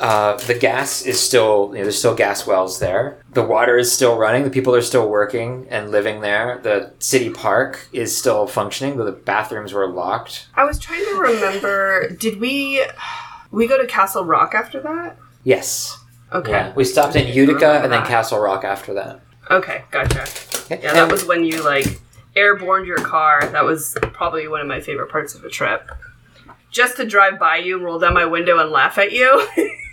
Uh, 0.00 0.36
the 0.46 0.54
gas 0.54 1.02
is 1.02 1.18
still 1.18 1.70
you 1.72 1.78
know, 1.78 1.84
there's 1.84 1.98
still 1.98 2.14
gas 2.14 2.46
wells 2.46 2.78
there. 2.78 3.18
The 3.32 3.42
water 3.42 3.76
is 3.78 3.90
still 3.90 4.16
running. 4.18 4.44
The 4.44 4.50
people 4.50 4.74
are 4.74 4.82
still 4.82 5.08
working 5.08 5.66
and 5.70 5.90
living 5.90 6.20
there. 6.20 6.60
The 6.62 6.92
city 7.00 7.30
park 7.30 7.88
is 7.92 8.16
still 8.16 8.46
functioning. 8.46 8.98
though 8.98 9.04
The 9.04 9.12
bathrooms 9.12 9.72
were 9.72 9.88
locked. 9.88 10.46
I 10.54 10.64
was 10.64 10.78
trying 10.78 11.04
to 11.06 11.14
remember. 11.16 12.10
Did 12.10 12.38
we 12.40 12.84
we 13.50 13.66
go 13.66 13.78
to 13.78 13.86
Castle 13.86 14.24
Rock 14.24 14.54
after 14.54 14.80
that? 14.80 15.16
Yes. 15.42 15.98
Okay. 16.32 16.50
Yeah, 16.50 16.72
we 16.76 16.84
stopped 16.84 17.16
in 17.16 17.26
Utica 17.32 17.80
and 17.82 17.90
then. 17.92 18.04
Castle 18.04 18.38
Rock 18.38 18.64
after 18.64 18.92
that. 18.94 19.20
Okay, 19.50 19.84
gotcha. 19.90 20.24
Yeah, 20.70 20.92
that 20.92 21.10
was 21.10 21.24
when 21.24 21.44
you 21.44 21.62
like 21.62 22.00
airborne 22.34 22.86
your 22.86 22.98
car. 22.98 23.46
That 23.48 23.64
was 23.64 23.96
probably 24.12 24.48
one 24.48 24.60
of 24.60 24.66
my 24.66 24.80
favorite 24.80 25.10
parts 25.10 25.34
of 25.34 25.42
the 25.42 25.48
trip. 25.48 25.90
Just 26.70 26.96
to 26.96 27.06
drive 27.06 27.38
by 27.38 27.56
you, 27.56 27.78
roll 27.78 27.98
down 27.98 28.14
my 28.14 28.26
window, 28.26 28.58
and 28.58 28.70
laugh 28.70 28.98
at 28.98 29.12
you. 29.12 29.46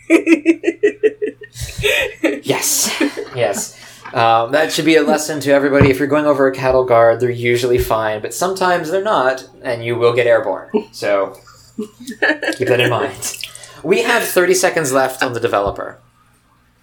yes, 2.43 2.89
yes. 3.35 3.79
Um, 4.13 4.51
that 4.51 4.71
should 4.71 4.85
be 4.85 4.95
a 4.95 5.01
lesson 5.01 5.39
to 5.41 5.51
everybody. 5.51 5.89
If 5.89 5.97
you're 5.97 6.07
going 6.07 6.25
over 6.25 6.47
a 6.47 6.53
cattle 6.53 6.83
guard, 6.83 7.19
they're 7.19 7.31
usually 7.31 7.79
fine, 7.79 8.21
but 8.21 8.33
sometimes 8.33 8.91
they're 8.91 9.03
not, 9.03 9.49
and 9.63 9.83
you 9.83 9.95
will 9.95 10.13
get 10.13 10.27
airborne. 10.27 10.69
So 10.91 11.39
keep 11.77 12.67
that 12.67 12.79
in 12.79 12.89
mind. 12.89 13.37
We 13.83 14.03
have 14.03 14.23
30 14.23 14.53
seconds 14.53 14.91
left 14.91 15.23
on 15.23 15.33
the 15.33 15.39
developer. 15.39 15.99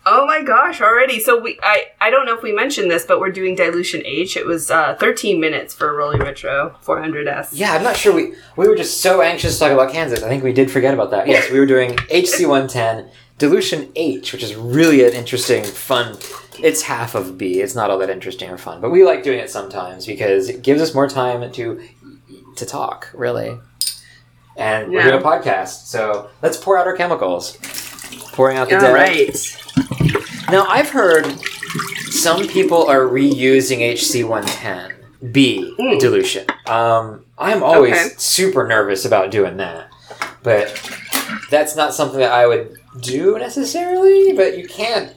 Oh 0.07 0.25
my 0.25 0.43
gosh, 0.43 0.81
already! 0.81 1.21
So 1.21 1.39
we, 1.39 1.59
I, 1.63 1.89
I 2.01 2.09
don't 2.11 2.25
know 2.25 2.35
if 2.35 2.43
we 2.43 2.53
mentioned 2.53 2.91
this, 2.91 3.05
but 3.05 3.21
we're 3.21 3.31
doing 3.31 3.55
dilution 3.55 4.03
H. 4.07 4.35
It 4.37 4.47
was 4.47 4.71
uh, 4.71 4.97
13 4.99 5.39
minutes 5.39 5.75
for 5.75 5.93
Rollei 5.93 6.19
Retro 6.19 6.75
400s. 6.83 7.51
Yeah, 7.53 7.73
I'm 7.75 7.83
not 7.83 7.97
sure 7.97 8.15
we 8.15 8.35
we 8.57 8.67
were 8.67 8.77
just 8.77 9.03
so 9.03 9.21
anxious 9.21 9.55
to 9.55 9.61
talk 9.61 9.73
about 9.73 9.93
Kansas. 9.93 10.23
I 10.23 10.29
think 10.29 10.43
we 10.43 10.55
did 10.55 10.71
forget 10.71 10.95
about 10.95 11.11
that. 11.11 11.29
Yes, 11.29 11.51
we 11.51 11.61
were 11.61 11.67
doing 11.67 11.91
HC110 11.97 13.11
dilution 13.37 13.93
H, 13.95 14.33
which 14.33 14.43
is 14.43 14.55
really 14.55 15.05
an 15.05 15.13
interesting, 15.13 15.65
fun. 15.65 16.17
It's 16.59 16.83
half 16.83 17.15
of 17.15 17.37
B. 17.37 17.61
It's 17.61 17.75
not 17.75 17.91
all 17.91 17.99
that 17.99 18.11
interesting 18.11 18.49
or 18.49 18.59
fun, 18.59 18.81
but 18.81 18.91
we 18.91 19.05
like 19.05 19.23
doing 19.23 19.39
it 19.39 19.51
sometimes 19.51 20.07
because 20.07 20.49
it 20.49 20.63
gives 20.63 20.81
us 20.81 20.95
more 20.95 21.09
time 21.09 21.53
to 21.53 21.81
to 22.57 22.65
talk, 22.67 23.11
really. 23.13 23.59
And 24.57 24.91
we're 24.91 25.03
doing 25.03 25.21
a 25.21 25.25
podcast, 25.25 25.87
so 25.87 26.31
let's 26.43 26.57
pour 26.57 26.79
out 26.79 26.87
our 26.87 26.97
chemicals. 26.97 27.57
Pouring 28.33 28.57
out 28.57 28.69
the 28.69 28.77
All 28.77 28.81
dead. 28.83 28.93
right. 28.93 29.57
Now, 30.51 30.67
I've 30.69 30.91
heard 30.91 31.27
some 32.11 32.47
people 32.49 32.87
are 32.89 33.03
reusing 33.03 33.81
HC110 33.81 34.93
B 35.33 35.75
Mm. 35.79 35.99
dilution. 36.01 36.47
Um, 36.67 37.25
I'm 37.39 37.63
always 37.63 37.93
Okay. 37.93 38.09
super 38.17 38.67
nervous 38.67 39.05
about 39.05 39.31
doing 39.31 39.57
that, 39.59 39.89
but 40.43 40.73
that's 41.51 41.77
not 41.77 41.95
something 41.95 42.21
that 42.21 42.33
I 42.33 42.47
would 42.47 42.77
do 43.01 43.39
necessarily. 43.39 44.33
But 44.33 44.59
you 44.59 44.67
can, 44.67 45.11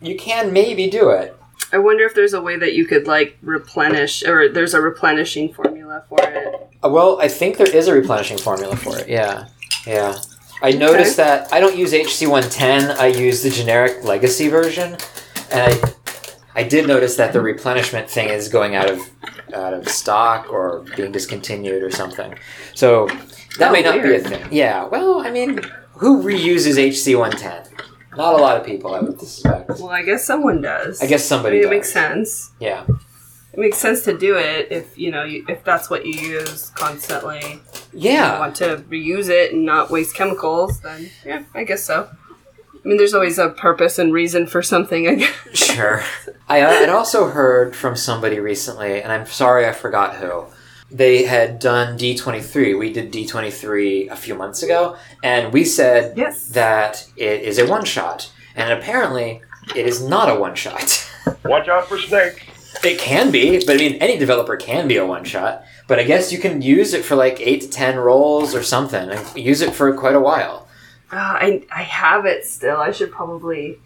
you 0.00 0.16
can 0.16 0.52
maybe 0.52 0.88
do 0.88 1.10
it. 1.10 1.34
I 1.72 1.78
wonder 1.78 2.04
if 2.04 2.14
there's 2.14 2.32
a 2.34 2.40
way 2.40 2.56
that 2.56 2.74
you 2.74 2.84
could 2.86 3.06
like 3.08 3.36
replenish, 3.42 4.22
or 4.24 4.48
there's 4.48 4.72
a 4.74 4.80
replenishing 4.80 5.52
formula 5.52 6.04
for 6.08 6.18
it. 6.22 6.68
Uh, 6.84 6.88
Well, 6.88 7.18
I 7.20 7.26
think 7.28 7.56
there 7.56 7.68
is 7.74 7.88
a 7.88 7.92
replenishing 7.92 8.38
formula 8.38 8.76
for 8.76 8.96
it. 8.98 9.08
Yeah, 9.08 9.46
yeah. 9.86 10.14
I 10.62 10.72
noticed 10.72 11.16
that 11.18 11.52
I 11.52 11.60
don't 11.60 11.76
use 11.76 11.92
HC110. 11.92 12.96
I 12.96 13.06
use 13.08 13.42
the 13.42 13.50
generic 13.50 14.02
legacy 14.04 14.48
version, 14.48 14.96
and 15.52 15.72
I 15.74 15.92
I 16.54 16.62
did 16.62 16.86
notice 16.88 17.16
that 17.16 17.32
the 17.34 17.40
replenishment 17.42 18.08
thing 18.08 18.28
is 18.30 18.48
going 18.48 18.74
out 18.74 18.88
of 18.90 19.00
out 19.54 19.74
of 19.74 19.88
stock 19.88 20.50
or 20.50 20.84
being 20.96 21.12
discontinued 21.12 21.82
or 21.82 21.90
something. 21.90 22.38
So 22.74 23.06
that 23.58 23.68
Oh, 23.68 23.72
may 23.72 23.82
not 23.82 24.02
be 24.02 24.14
a 24.14 24.20
thing. 24.20 24.46
Yeah. 24.50 24.84
Well, 24.86 25.20
I 25.20 25.30
mean, 25.30 25.60
who 25.94 26.22
reuses 26.22 26.76
HC110? 26.78 27.68
Not 28.16 28.32
a 28.34 28.38
lot 28.38 28.56
of 28.58 28.64
people, 28.64 28.94
I 28.94 29.00
would 29.00 29.20
suspect. 29.20 29.68
Well, 29.68 29.90
I 29.90 30.02
guess 30.02 30.24
someone 30.24 30.62
does. 30.62 31.02
I 31.02 31.06
guess 31.06 31.20
I 31.26 31.28
somebody 31.36 31.56
mean, 31.56 31.60
it 31.60 31.68
does. 31.68 31.70
makes 31.70 31.92
sense. 31.92 32.52
Yeah. 32.58 32.86
It 33.56 33.60
makes 33.60 33.78
sense 33.78 34.02
to 34.04 34.16
do 34.16 34.36
it 34.36 34.68
if 34.70 34.98
you 34.98 35.10
know 35.10 35.24
you, 35.24 35.42
if 35.48 35.64
that's 35.64 35.88
what 35.88 36.04
you 36.04 36.12
use 36.12 36.70
constantly. 36.74 37.60
You 37.94 38.10
Yeah. 38.10 38.38
want 38.38 38.54
to 38.56 38.84
reuse 38.90 39.30
it 39.30 39.54
and 39.54 39.64
not 39.64 39.90
waste 39.90 40.14
chemicals, 40.14 40.80
then 40.80 41.08
yeah, 41.24 41.42
I 41.54 41.64
guess 41.64 41.82
so. 41.82 42.10
I 42.74 42.88
mean, 42.88 42.98
there's 42.98 43.14
always 43.14 43.38
a 43.38 43.48
purpose 43.48 43.98
and 43.98 44.12
reason 44.12 44.46
for 44.46 44.60
something. 44.62 45.08
I 45.08 45.14
guess. 45.14 45.34
Sure. 45.76 46.02
I 46.48 46.60
uh, 46.60 46.70
had 46.70 46.88
also 46.90 47.28
heard 47.28 47.74
from 47.74 47.96
somebody 47.96 48.38
recently, 48.40 49.00
and 49.02 49.10
I'm 49.10 49.26
sorry 49.26 49.66
I 49.66 49.72
forgot 49.72 50.16
who. 50.16 50.44
They 50.90 51.24
had 51.24 51.58
done 51.58 51.98
D23. 51.98 52.78
We 52.78 52.92
did 52.92 53.10
D23 53.12 54.10
a 54.10 54.16
few 54.16 54.34
months 54.34 54.62
ago, 54.62 54.96
and 55.22 55.52
we 55.52 55.64
said 55.64 56.16
Yes. 56.16 56.48
that 56.48 57.06
it 57.16 57.42
is 57.42 57.58
a 57.58 57.66
one 57.66 57.84
shot. 57.84 58.30
And 58.54 58.70
apparently, 58.72 59.42
it 59.74 59.86
is 59.86 60.02
not 60.02 60.28
a 60.28 60.38
one 60.38 60.54
shot. 60.54 61.10
Watch 61.44 61.68
out 61.68 61.88
for 61.88 61.98
snake. 61.98 62.46
It 62.84 62.98
can 62.98 63.30
be, 63.30 63.64
but 63.64 63.74
I 63.76 63.78
mean, 63.78 63.94
any 63.94 64.16
developer 64.18 64.56
can 64.56 64.86
be 64.88 64.96
a 64.96 65.06
one 65.06 65.24
shot. 65.24 65.64
But 65.88 65.98
I 65.98 66.02
guess 66.04 66.32
you 66.32 66.38
can 66.38 66.62
use 66.62 66.94
it 66.94 67.04
for 67.04 67.14
like 67.14 67.40
8 67.40 67.60
to 67.62 67.68
10 67.70 67.96
rolls 67.96 68.54
or 68.54 68.62
something, 68.62 69.08
and 69.10 69.36
use 69.36 69.60
it 69.60 69.72
for 69.74 69.92
quite 69.96 70.14
a 70.16 70.20
while. 70.20 70.66
Ah, 71.12 71.36
I 71.40 71.62
I 71.74 71.82
have 71.82 72.26
it 72.26 72.44
still. 72.44 72.78
I 72.78 72.90
should 72.90 73.12
probably 73.12 73.78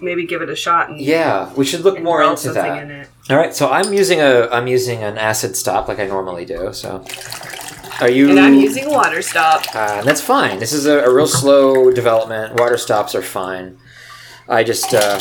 maybe 0.00 0.26
give 0.26 0.42
it 0.42 0.50
a 0.50 0.54
shot 0.54 0.90
and 0.90 1.00
Yeah, 1.00 1.50
we 1.54 1.64
should 1.64 1.80
look 1.80 2.00
more 2.02 2.22
into 2.22 2.52
that. 2.52 2.82
in. 2.82 3.06
All 3.30 3.36
right, 3.36 3.54
so 3.54 3.70
I'm 3.70 3.92
using 3.94 4.20
a 4.20 4.48
I'm 4.50 4.66
using 4.66 5.02
an 5.02 5.16
acid 5.16 5.56
stop 5.56 5.88
like 5.88 5.98
I 5.98 6.06
normally 6.06 6.44
do. 6.44 6.72
So, 6.74 7.04
are 8.00 8.10
you? 8.10 8.28
And 8.30 8.38
I'm 8.38 8.54
using 8.54 8.84
a 8.84 8.90
water 8.90 9.22
stop. 9.22 9.64
Uh, 9.74 10.02
that's 10.02 10.20
fine. 10.20 10.58
This 10.58 10.72
is 10.74 10.84
a, 10.86 10.98
a 11.04 11.12
real 11.12 11.26
slow 11.26 11.90
development. 11.90 12.60
Water 12.60 12.76
stops 12.76 13.14
are 13.14 13.22
fine. 13.22 13.78
I 14.48 14.62
just 14.62 14.92
uh, 14.94 15.18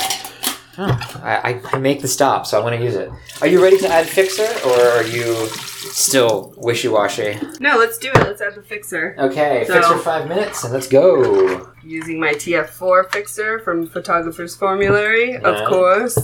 oh, 0.78 1.22
I, 1.24 1.62
I 1.74 1.78
make 1.80 2.02
the 2.02 2.08
stop, 2.08 2.46
so 2.46 2.60
I 2.60 2.64
want 2.64 2.76
to 2.76 2.84
use 2.84 2.96
it. 2.96 3.10
Are 3.42 3.48
you 3.48 3.62
ready 3.64 3.78
to 3.80 3.88
add 3.88 4.08
fixer, 4.08 4.48
or 4.68 4.80
are 4.80 5.04
you 5.04 5.48
still 5.48 6.54
wishy 6.58 6.88
washy? 6.88 7.38
No, 7.60 7.78
let's 7.78 7.98
do 7.98 8.10
it. 8.10 8.18
Let's 8.18 8.42
add 8.42 8.56
the 8.56 8.62
fixer. 8.62 9.16
Okay, 9.18 9.66
So- 9.68 9.74
fixer 9.74 9.98
five 10.00 10.28
minutes, 10.28 10.64
and 10.64 10.74
let's 10.74 10.88
go. 10.88 11.72
Using 11.84 12.20
my 12.20 12.34
TF4 12.34 13.12
fixer 13.12 13.60
from 13.60 13.88
Photographer's 13.88 14.56
Formulary, 14.56 15.32
Yeah. 15.34 15.40
of 15.40 15.68
course. 15.70 16.18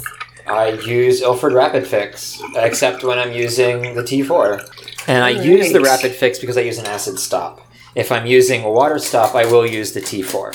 I 0.45 0.71
use 0.71 1.21
Ilford 1.21 1.53
Rapid 1.53 1.87
Fix, 1.87 2.41
except 2.55 3.03
when 3.03 3.17
I'm 3.17 3.31
using 3.31 3.95
the 3.95 4.03
T4. 4.03 4.59
And 5.07 5.23
I 5.23 5.29
use 5.29 5.71
the 5.71 5.79
Alright. 5.79 5.91
Rapid 6.03 6.11
Fix 6.13 6.37
because 6.39 6.57
I 6.57 6.61
use 6.61 6.77
an 6.77 6.85
acid 6.85 7.17
stop. 7.17 7.61
If 7.95 8.11
I'm 8.11 8.25
using 8.25 8.63
a 8.63 8.69
water 8.71 8.99
stop, 8.99 9.35
I 9.35 9.45
will 9.45 9.65
use 9.65 9.93
the 9.93 10.01
T4. 10.01 10.53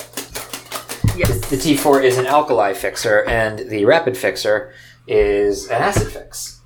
Yes. 1.18 1.50
The 1.50 1.56
T4 1.56 2.02
is 2.04 2.16
an 2.18 2.26
alkali 2.26 2.72
fixer, 2.75 3.25
and 3.25 3.58
the 3.58 3.84
Rapid 3.84 4.16
Fixer 4.16 4.72
is 5.06 5.66
an 5.68 5.82
acid 5.82 6.12
fix. 6.12 6.60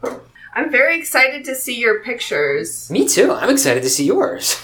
I'm 0.54 0.70
very 0.70 0.98
excited 0.98 1.44
to 1.46 1.54
see 1.54 1.78
your 1.80 2.00
pictures. 2.02 2.90
Me 2.90 3.08
too. 3.08 3.32
I'm 3.32 3.48
excited 3.50 3.82
to 3.84 3.88
see 3.88 4.04
yours. 4.04 4.62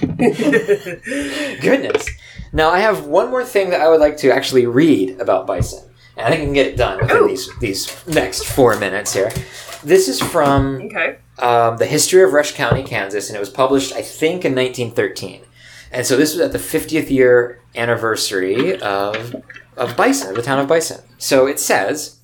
Goodness. 1.60 2.08
Now, 2.52 2.70
I 2.70 2.80
have 2.80 3.06
one 3.06 3.30
more 3.30 3.44
thing 3.44 3.70
that 3.70 3.80
I 3.80 3.88
would 3.88 4.00
like 4.00 4.16
to 4.18 4.30
actually 4.32 4.66
read 4.66 5.20
about 5.20 5.46
bison. 5.46 5.88
And 6.16 6.26
I 6.26 6.30
think 6.30 6.42
I 6.42 6.44
can 6.44 6.54
get 6.54 6.66
it 6.66 6.76
done 6.76 7.00
within 7.00 7.16
Ooh. 7.18 7.28
these, 7.28 7.48
these 7.58 8.06
next 8.06 8.44
four 8.44 8.78
minutes 8.78 9.14
here. 9.14 9.30
This 9.82 10.08
is 10.08 10.20
from 10.20 10.82
Okay. 10.82 11.16
um, 11.38 11.78
The 11.78 11.86
History 11.86 12.22
of 12.22 12.32
Rush 12.32 12.52
County, 12.52 12.82
Kansas, 12.82 13.28
and 13.28 13.36
it 13.36 13.40
was 13.40 13.50
published, 13.50 13.92
I 13.94 14.02
think, 14.02 14.44
in 14.44 14.54
1913. 14.54 15.42
And 15.92 16.06
so 16.06 16.16
this 16.16 16.32
was 16.32 16.40
at 16.40 16.52
the 16.52 16.58
50th 16.58 17.10
year 17.10 17.60
anniversary 17.74 18.80
of, 18.80 19.36
of 19.76 19.96
Bison, 19.96 20.34
the 20.34 20.42
town 20.42 20.58
of 20.58 20.66
Bison. 20.66 21.00
So 21.18 21.46
it 21.46 21.60
says 21.60 22.18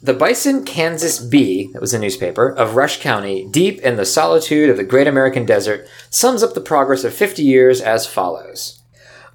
The 0.00 0.14
Bison 0.14 0.64
Kansas 0.64 1.18
Bee, 1.18 1.70
that 1.72 1.80
was 1.80 1.92
a 1.92 1.98
newspaper, 1.98 2.48
of 2.48 2.76
Rush 2.76 3.00
County, 3.00 3.46
deep 3.50 3.80
in 3.80 3.96
the 3.96 4.06
solitude 4.06 4.70
of 4.70 4.76
the 4.76 4.84
great 4.84 5.08
American 5.08 5.44
desert, 5.44 5.88
sums 6.08 6.42
up 6.42 6.54
the 6.54 6.60
progress 6.60 7.02
of 7.02 7.12
50 7.12 7.42
years 7.42 7.80
as 7.80 8.06
follows. 8.06 8.80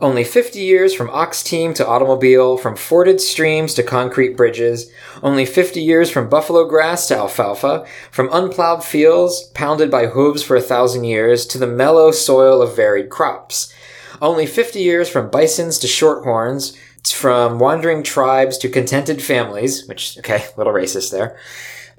Only 0.01 0.23
50 0.23 0.57
years 0.57 0.95
from 0.95 1.11
ox 1.11 1.43
team 1.43 1.75
to 1.75 1.85
automobile, 1.85 2.57
from 2.57 2.75
forded 2.75 3.21
streams 3.21 3.75
to 3.75 3.83
concrete 3.83 4.35
bridges. 4.35 4.91
Only 5.21 5.45
50 5.45 5.79
years 5.79 6.09
from 6.09 6.27
buffalo 6.27 6.67
grass 6.67 7.07
to 7.09 7.17
alfalfa, 7.17 7.85
from 8.09 8.27
unplowed 8.31 8.83
fields, 8.83 9.43
pounded 9.53 9.91
by 9.91 10.07
hooves 10.07 10.41
for 10.41 10.55
a 10.55 10.61
thousand 10.61 11.03
years, 11.03 11.45
to 11.45 11.59
the 11.59 11.67
mellow 11.67 12.09
soil 12.09 12.63
of 12.63 12.75
varied 12.75 13.11
crops. 13.11 13.71
Only 14.19 14.47
50 14.47 14.79
years 14.79 15.07
from 15.07 15.29
bisons 15.29 15.77
to 15.79 15.87
shorthorns, 15.87 16.75
from 17.07 17.59
wandering 17.59 18.01
tribes 18.01 18.57
to 18.59 18.69
contented 18.69 19.21
families, 19.21 19.87
which, 19.87 20.17
okay, 20.17 20.43
a 20.43 20.57
little 20.57 20.73
racist 20.73 21.11
there. 21.11 21.37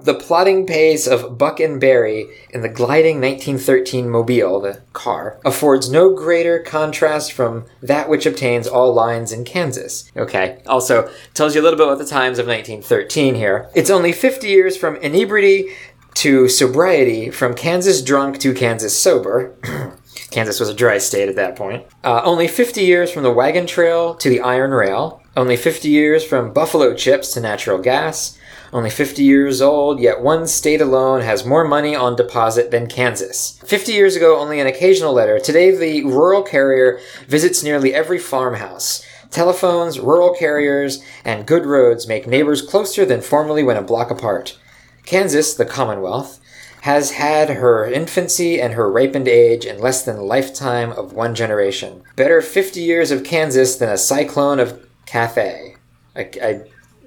The 0.03 0.13
plodding 0.13 0.65
pace 0.65 1.07
of 1.07 1.37
Buck 1.37 1.61
and 1.61 1.79
Barry 1.79 2.27
in 2.49 2.61
the 2.61 2.67
gliding 2.67 3.21
1913 3.21 4.09
Mobile, 4.09 4.59
the 4.59 4.81
car, 4.91 5.39
affords 5.45 5.89
no 5.89 6.13
greater 6.13 6.59
contrast 6.59 7.31
from 7.31 7.65
that 7.81 8.09
which 8.09 8.25
obtains 8.25 8.67
all 8.67 8.93
lines 8.93 9.31
in 9.31 9.45
Kansas. 9.45 10.11
Okay, 10.17 10.61
also 10.67 11.09
tells 11.33 11.55
you 11.55 11.61
a 11.61 11.63
little 11.63 11.77
bit 11.77 11.87
about 11.87 11.99
the 11.99 12.05
times 12.05 12.37
of 12.37 12.47
1913 12.47 13.35
here. 13.35 13.69
It's 13.73 13.89
only 13.89 14.11
50 14.11 14.45
years 14.47 14.75
from 14.75 14.97
inebriety 14.97 15.69
to 16.15 16.49
sobriety, 16.49 17.29
from 17.31 17.53
Kansas 17.53 18.01
drunk 18.01 18.39
to 18.39 18.53
Kansas 18.53 18.97
sober. 18.97 19.55
Kansas 20.31 20.59
was 20.59 20.69
a 20.69 20.73
dry 20.73 20.97
state 20.97 21.29
at 21.29 21.35
that 21.35 21.55
point. 21.55 21.85
Uh, 22.03 22.21
only 22.23 22.47
50 22.47 22.81
years 22.81 23.09
from 23.09 23.23
the 23.23 23.31
wagon 23.31 23.65
trail 23.65 24.15
to 24.15 24.29
the 24.29 24.41
iron 24.41 24.71
rail. 24.71 25.21
Only 25.35 25.55
50 25.55 25.89
years 25.89 26.23
from 26.23 26.53
buffalo 26.53 26.93
chips 26.93 27.33
to 27.33 27.39
natural 27.39 27.79
gas. 27.79 28.37
Only 28.73 28.89
50 28.89 29.21
years 29.21 29.61
old, 29.61 29.99
yet 29.99 30.21
one 30.21 30.47
state 30.47 30.81
alone 30.81 31.21
has 31.21 31.45
more 31.45 31.63
money 31.63 31.95
on 31.95 32.15
deposit 32.15 32.71
than 32.71 32.87
Kansas. 32.87 33.59
50 33.63 33.91
years 33.91 34.15
ago, 34.15 34.39
only 34.39 34.59
an 34.59 34.65
occasional 34.65 35.13
letter. 35.13 35.37
Today, 35.37 35.69
the 35.69 36.03
rural 36.05 36.41
carrier 36.41 36.99
visits 37.27 37.61
nearly 37.63 37.93
every 37.93 38.17
farmhouse. 38.17 39.05
Telephones, 39.29 39.99
rural 39.99 40.33
carriers, 40.33 41.03
and 41.23 41.45
good 41.45 41.67
roads 41.67 42.07
make 42.07 42.25
neighbors 42.25 42.63
closer 42.63 43.05
than 43.05 43.21
formerly 43.21 43.61
when 43.61 43.77
a 43.77 43.81
block 43.83 44.09
apart. 44.09 44.57
Kansas, 45.05 45.53
the 45.53 45.65
Commonwealth, 45.65 46.39
has 46.81 47.11
had 47.11 47.51
her 47.51 47.85
infancy 47.85 48.59
and 48.59 48.73
her 48.73 48.91
ripened 48.91 49.27
age 49.27 49.65
in 49.65 49.79
less 49.79 50.03
than 50.03 50.17
lifetime 50.17 50.91
of 50.93 51.13
one 51.13 51.35
generation. 51.35 52.01
Better 52.15 52.41
50 52.41 52.81
years 52.81 53.11
of 53.11 53.23
Kansas 53.23 53.75
than 53.75 53.89
a 53.89 53.97
cyclone 53.97 54.59
of 54.59 54.83
Cathay. 55.05 55.75
I, 56.15 56.29
I, 56.41 56.61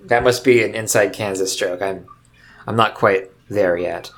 that 0.08 0.24
must 0.24 0.44
be 0.44 0.62
an 0.62 0.74
inside 0.74 1.12
Kansas 1.12 1.54
joke. 1.56 1.82
I'm, 1.82 2.06
I'm 2.66 2.76
not 2.76 2.94
quite 2.94 3.30
there 3.48 3.76
yet. 3.76 4.10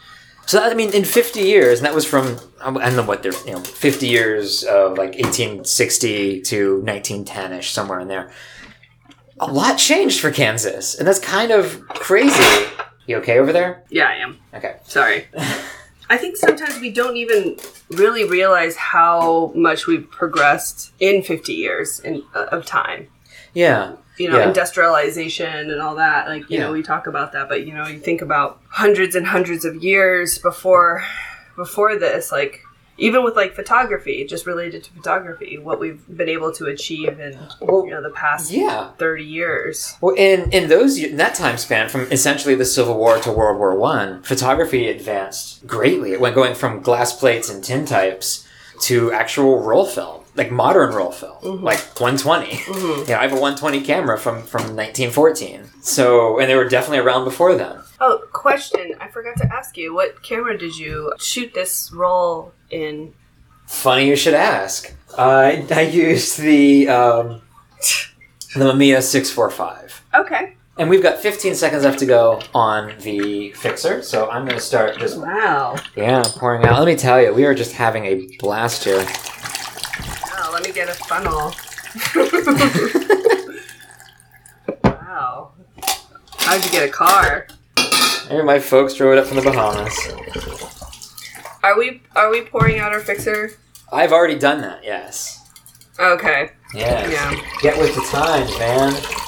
So 0.46 0.62
I 0.62 0.72
mean, 0.72 0.94
in 0.94 1.04
50 1.04 1.40
years, 1.40 1.78
and 1.78 1.86
that 1.86 1.94
was 1.94 2.06
from 2.06 2.38
I 2.60 2.70
don't 2.70 2.96
know 2.96 3.02
what 3.02 3.22
they're 3.22 3.32
you 3.44 3.52
know 3.52 3.60
50 3.60 4.06
years 4.06 4.64
of 4.64 4.92
like 4.92 5.14
1860 5.14 6.40
to 6.42 6.82
1910ish, 6.86 7.64
somewhere 7.64 8.00
in 8.00 8.08
there. 8.08 8.30
A 9.40 9.52
lot 9.52 9.76
changed 9.76 10.20
for 10.20 10.30
Kansas, 10.30 10.94
and 10.94 11.06
that's 11.06 11.18
kind 11.18 11.52
of 11.52 11.86
crazy. 11.88 12.66
You 13.06 13.16
okay 13.18 13.38
over 13.38 13.52
there? 13.52 13.84
Yeah, 13.90 14.08
I 14.08 14.14
am. 14.14 14.38
Okay. 14.54 14.76
Sorry. 14.84 15.26
I 16.10 16.16
think 16.16 16.36
sometimes 16.36 16.80
we 16.80 16.90
don't 16.90 17.16
even 17.16 17.56
really 17.90 18.24
realize 18.24 18.76
how 18.76 19.52
much 19.54 19.86
we've 19.86 20.10
progressed 20.10 20.92
in 20.98 21.22
50 21.22 21.52
years 21.52 22.00
in, 22.00 22.22
uh, 22.34 22.46
of 22.46 22.64
time. 22.64 23.08
Yeah. 23.52 23.96
You 24.18 24.28
know, 24.30 24.38
Yeah. 24.38 24.48
industrialization 24.48 25.70
and 25.70 25.80
all 25.80 25.94
that. 25.96 26.28
Like, 26.28 26.50
you 26.50 26.58
Yeah. 26.58 26.66
know, 26.66 26.72
we 26.72 26.82
talk 26.82 27.06
about 27.06 27.32
that, 27.32 27.48
but 27.48 27.66
you 27.66 27.72
know, 27.72 27.86
you 27.86 27.98
think 27.98 28.20
about 28.22 28.58
hundreds 28.68 29.14
and 29.14 29.26
hundreds 29.26 29.64
of 29.64 29.76
years 29.82 30.38
before 30.38 31.04
before 31.56 31.96
this, 31.98 32.30
like 32.30 32.60
even 33.00 33.22
with 33.22 33.36
like 33.36 33.54
photography, 33.54 34.24
just 34.24 34.44
related 34.44 34.82
to 34.82 34.90
photography, 34.92 35.56
what 35.56 35.78
we've 35.78 36.00
been 36.16 36.28
able 36.28 36.52
to 36.52 36.66
achieve 36.66 37.20
in 37.20 37.38
Well, 37.60 37.84
you 37.84 37.92
know 37.92 38.02
the 38.02 38.10
past 38.10 38.50
Yeah. 38.50 38.88
30 38.98 39.22
years. 39.24 39.94
Well, 40.00 40.14
in 40.16 40.50
in 40.50 40.68
those 40.68 40.98
in 40.98 41.16
that 41.16 41.34
time 41.34 41.58
span, 41.58 41.88
from 41.88 42.02
essentially 42.10 42.56
the 42.56 42.64
Civil 42.64 42.96
War 42.96 43.18
to 43.18 43.30
World 43.30 43.58
War 43.58 43.74
One, 43.76 44.22
photography 44.22 44.88
advanced 44.88 45.64
greatly. 45.66 46.12
It 46.12 46.20
went 46.20 46.34
going 46.34 46.54
from 46.54 46.80
glass 46.80 47.12
plates 47.12 47.48
and 47.48 47.62
tintypes 47.62 48.44
to 48.82 49.12
actual 49.12 49.60
roll 49.62 49.86
film, 49.86 50.22
like 50.34 50.50
modern 50.50 50.94
roll 50.94 51.10
film, 51.12 51.62
like 51.62 51.78
120. 51.98 53.06
Yeah, 53.08 53.18
I 53.18 53.22
have 53.22 53.32
a 53.32 53.40
120 53.40 53.80
camera 53.82 54.18
from 54.18 54.42
from 54.42 54.62
1914. 54.76 55.64
So, 55.82 56.38
and 56.38 56.48
they 56.48 56.54
were 56.54 56.68
definitely 56.68 56.98
around 56.98 57.24
before 57.24 57.54
then. 57.54 57.78
Oh, 58.00 58.22
question. 58.32 58.94
I 59.00 59.08
forgot 59.08 59.36
to 59.38 59.52
ask 59.52 59.76
you. 59.76 59.94
What 59.94 60.22
camera 60.22 60.56
did 60.56 60.76
you 60.76 61.12
shoot 61.18 61.54
this 61.54 61.90
roll 61.92 62.52
in? 62.70 63.14
Funny 63.66 64.08
you 64.08 64.16
should 64.16 64.34
ask. 64.34 64.94
I 65.16 65.66
I 65.70 65.82
used 65.82 66.38
the 66.38 66.88
um, 66.88 67.42
the 68.54 68.64
Mamiya 68.64 69.02
645. 69.02 70.04
Okay. 70.14 70.54
And 70.78 70.88
we've 70.88 71.02
got 71.02 71.18
15 71.18 71.56
seconds 71.56 71.82
left 71.82 71.98
to 71.98 72.06
go 72.06 72.40
on 72.54 72.94
the 73.00 73.50
fixer, 73.52 74.00
so 74.00 74.30
I'm 74.30 74.44
going 74.44 74.56
to 74.56 74.62
start 74.62 74.96
just 74.98 75.18
Wow. 75.18 75.76
Yeah, 75.96 76.22
pouring 76.36 76.64
out. 76.64 76.78
Let 76.78 76.86
me 76.86 76.94
tell 76.94 77.20
you, 77.20 77.34
we 77.34 77.44
are 77.46 77.54
just 77.54 77.72
having 77.72 78.04
a 78.04 78.28
blast 78.38 78.84
here. 78.84 79.04
Wow, 79.04 80.50
let 80.52 80.62
me 80.64 80.72
get 80.72 80.88
a 80.88 80.94
funnel. 80.94 81.52
wow. 84.84 85.50
How'd 86.38 86.64
you 86.64 86.70
get 86.70 86.88
a 86.88 86.92
car? 86.92 87.48
Maybe 88.30 88.42
my 88.42 88.60
folks 88.60 88.94
drove 88.94 89.14
it 89.14 89.18
up 89.18 89.26
from 89.26 89.36
the 89.38 89.42
Bahamas. 89.42 89.98
Are 91.64 91.76
we 91.76 92.02
are 92.14 92.30
we 92.30 92.42
pouring 92.42 92.78
out 92.78 92.92
our 92.92 93.00
fixer? 93.00 93.50
I've 93.92 94.12
already 94.12 94.38
done 94.38 94.60
that, 94.60 94.84
yes. 94.84 95.44
Okay. 95.98 96.50
Yes. 96.72 97.10
Yeah. 97.10 97.34
Get 97.62 97.78
with 97.78 97.94
the 97.96 98.02
times, 98.02 98.56
man. 98.58 99.27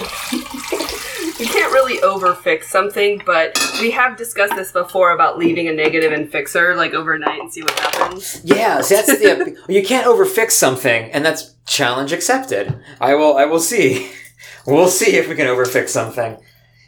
You 1.38 1.46
can't 1.46 1.72
really 1.72 1.98
overfix 1.98 2.64
something, 2.64 3.22
but 3.24 3.56
we 3.80 3.92
have 3.92 4.16
discussed 4.16 4.56
this 4.56 4.72
before 4.72 5.12
about 5.12 5.38
leaving 5.38 5.68
a 5.68 5.72
negative 5.72 6.12
in 6.12 6.26
fixer 6.26 6.74
like 6.74 6.94
overnight 6.94 7.38
and 7.38 7.52
see 7.52 7.62
what 7.62 7.78
happens. 7.78 8.40
Yeah, 8.42 8.80
see, 8.80 8.96
that's 8.96 9.06
the 9.06 9.56
you 9.68 9.84
can't 9.84 10.04
overfix 10.04 10.50
something, 10.52 11.12
and 11.12 11.24
that's 11.24 11.54
challenge 11.64 12.12
accepted. 12.12 12.80
I 13.00 13.14
will 13.14 13.36
I 13.36 13.44
will 13.44 13.60
see. 13.60 14.10
We'll 14.66 14.88
see 14.88 15.16
if 15.16 15.28
we 15.28 15.34
can 15.34 15.46
overfix 15.46 15.88
something. 15.88 16.36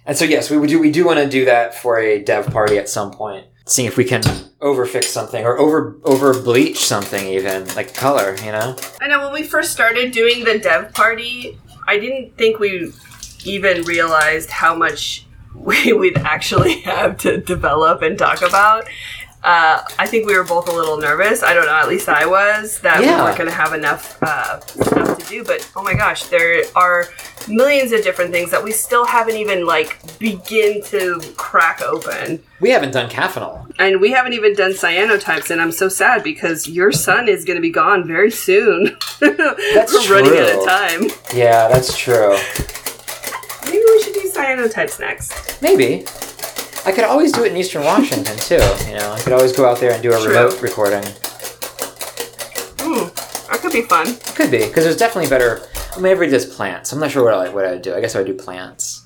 And 0.05 0.17
so 0.17 0.27
yes, 0.27 0.51
we 0.51 0.59
would 0.59 0.69
do 0.69 0.79
we 0.79 0.91
do 0.91 1.07
want 1.07 1.19
to 1.19 1.29
do 1.29 1.47
that 1.47 1.75
for 1.75 1.99
a 1.99 2.23
dev 2.23 2.51
party 2.53 2.77
at 2.77 2.89
some 2.89 3.11
point. 3.11 3.47
Seeing 3.67 3.89
if 3.89 3.97
we 3.97 4.05
can 4.05 4.21
overfix 4.61 5.05
something 5.05 5.45
or 5.45 5.59
over 5.59 5.97
over 6.05 6.35
bleach 6.43 6.79
something 6.85 7.27
even, 7.29 7.67
like 7.77 7.95
color, 7.95 8.37
you 8.45 8.53
know? 8.53 8.77
I 9.01 9.07
know 9.07 9.23
when 9.23 9.33
we 9.33 9.45
first 9.45 9.73
started 9.73 10.13
doing 10.13 10.45
the 10.45 10.59
dev 10.59 10.93
party, 10.93 11.59
I 11.87 11.99
didn't 11.99 12.37
think 12.37 12.59
we 12.59 12.93
even 13.45 13.83
realized 13.83 14.51
how 14.51 14.75
much 14.75 15.27
we 15.55 15.93
would 15.93 16.19
actually 16.19 16.81
have 16.83 17.19
to 17.19 17.39
develop 17.39 18.03
and 18.03 18.19
talk 18.19 18.43
about. 18.43 18.87
Uh, 19.43 19.83
I 19.99 20.07
think 20.07 20.27
we 20.27 20.37
were 20.37 20.45
both 20.45 20.69
a 20.69 20.73
little 20.73 20.99
nervous. 20.99 21.43
I 21.43 21.55
don't 21.55 21.65
know, 21.67 21.75
at 21.75 21.89
least 21.89 22.09
I 22.09 22.27
was, 22.27 22.79
that 22.81 23.03
Yeah. 23.03 23.17
we 23.17 23.23
weren't 23.23 23.39
going 23.39 23.49
to 23.49 23.55
have 23.57 23.73
enough 23.73 24.23
uh, 24.23 24.61
stuff 24.61 25.19
to 25.19 25.25
do. 25.27 25.45
But 25.45 25.71
oh 25.77 25.83
my 25.83 25.95
gosh, 25.95 26.25
there 26.25 26.63
are 26.77 27.07
millions 27.49 27.93
of 27.93 28.03
different 28.03 28.33
things 28.33 28.51
that 28.51 28.63
we 28.63 28.71
still 28.71 29.07
haven't 29.07 29.37
even 29.37 29.65
like 29.65 29.97
begin 30.19 30.83
to 30.85 31.21
crack 31.39 31.81
open. 31.81 32.43
We 32.61 32.69
haven't 32.69 32.91
done 32.93 33.09
Caffeinol. 33.09 33.73
And 33.79 33.99
we 33.99 34.11
haven't 34.11 34.35
even 34.35 34.55
done 34.55 34.73
cyanotypes, 34.73 35.51
and 35.51 35.59
I'm 35.63 35.73
so 35.73 35.89
sad 35.89 36.23
because 36.23 36.69
your 36.69 36.93
sun 36.93 37.27
is 37.29 37.47
going 37.47 37.57
to 37.57 37.63
be 37.63 37.71
gone 37.71 38.07
very 38.07 38.31
soon. 38.31 38.95
That's 39.21 39.95
We're 39.95 40.17
running 40.17 40.39
out 40.39 40.59
of 40.59 40.67
time. 40.67 41.09
Yeah, 41.35 41.69
that's 41.69 41.97
true. 41.97 42.37
Maybe 43.65 43.79
we 43.87 44.03
should 44.03 44.15
do 44.15 44.31
cyanotypes 44.35 45.01
next. 45.01 45.63
Maybe. 45.63 46.05
I 46.91 46.93
could 46.93 47.05
always 47.05 47.31
do 47.31 47.45
it 47.45 47.53
in 47.53 47.57
Eastern 47.57 47.85
Washington 47.85 48.37
too. 48.37 48.55
You 48.89 48.95
know, 48.99 49.13
I 49.13 49.21
could 49.23 49.33
always 49.33 49.53
go 49.53 49.65
out 49.65 49.79
there 49.79 49.93
and 49.93 50.03
do 50.03 50.13
a 50.13 50.19
True. 50.21 50.31
remote 50.35 50.61
recording. 50.61 51.05
Hmm, 52.81 53.07
that 53.49 53.59
could 53.63 53.73
be 53.73 53.83
fun. 53.83 54.09
It 54.09 54.33
Could 54.35 54.51
be 54.51 54.67
because 54.67 54.83
there's 54.83 54.97
definitely 54.97 55.31
better. 55.31 55.63
I 55.93 55.99
mean, 56.01 56.07
everybody 56.11 56.33
does 56.33 56.47
plants. 56.47 56.91
I'm 56.93 56.99
not 56.99 57.13
sure 57.13 57.23
what 57.23 57.35
I 57.35 57.49
what 57.51 57.65
I 57.65 57.71
would 57.75 57.83
do. 57.83 57.95
I 57.95 58.01
guess 58.01 58.17
I 58.17 58.19
would 58.19 58.27
do 58.27 58.35
plants. 58.35 59.05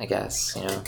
I 0.00 0.06
guess 0.06 0.56
you 0.56 0.62
know. 0.64 0.82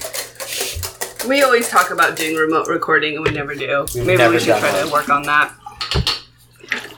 We 1.29 1.43
always 1.43 1.69
talk 1.69 1.91
about 1.91 2.17
doing 2.17 2.35
remote 2.35 2.67
recording, 2.67 3.17
and 3.17 3.25
we 3.27 3.31
never 3.31 3.55
do. 3.55 3.85
We've 3.95 4.07
Maybe 4.07 4.17
never 4.17 4.33
we 4.33 4.41
should 4.41 4.57
try 4.57 4.73
one. 4.73 4.87
to 4.87 4.91
work 4.91 5.11
on 5.11 5.25
that. 5.25 5.53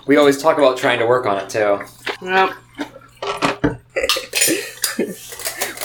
We 0.07 0.17
always 0.17 0.41
talk 0.41 0.59
about 0.59 0.77
trying 0.79 1.01
to 1.01 1.07
work 1.07 1.27
on 1.27 1.39
it 1.39 1.51
too. 1.51 1.81
Yep. 2.23 2.51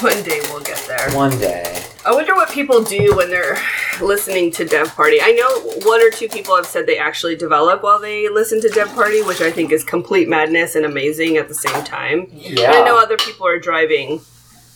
One 0.04 0.22
day 0.22 0.40
we'll 0.52 0.62
get 0.62 0.78
there. 0.88 1.10
One 1.16 1.36
day. 1.40 1.84
I 2.06 2.14
wonder 2.14 2.36
what 2.36 2.52
people 2.52 2.84
do 2.84 3.16
when 3.16 3.32
they're 3.32 3.58
listening 4.00 4.52
to 4.52 4.66
Dev 4.66 4.90
Party. 4.90 5.18
I 5.22 5.32
know 5.32 5.50
one 5.90 6.02
or 6.02 6.12
two 6.12 6.28
people 6.30 6.56
have 6.56 6.68
said 6.68 6.86
they 6.86 7.00
actually 7.00 7.36
develop 7.36 7.82
while 7.82 8.00
they 8.00 8.30
listen 8.30 8.62
to 8.62 8.70
Dev 8.70 8.90
Party, 8.90 9.24
which 9.24 9.42
I 9.42 9.50
think 9.52 9.72
is 9.72 9.84
complete 9.84 10.30
madness 10.30 10.76
and 10.76 10.86
amazing 10.86 11.38
at 11.38 11.48
the 11.48 11.56
same 11.56 11.84
time. 11.84 12.28
Yeah. 12.32 12.68
And 12.68 12.76
I 12.76 12.86
know 12.86 13.00
other 13.00 13.18
people 13.18 13.48
are 13.48 13.58
driving, 13.60 14.22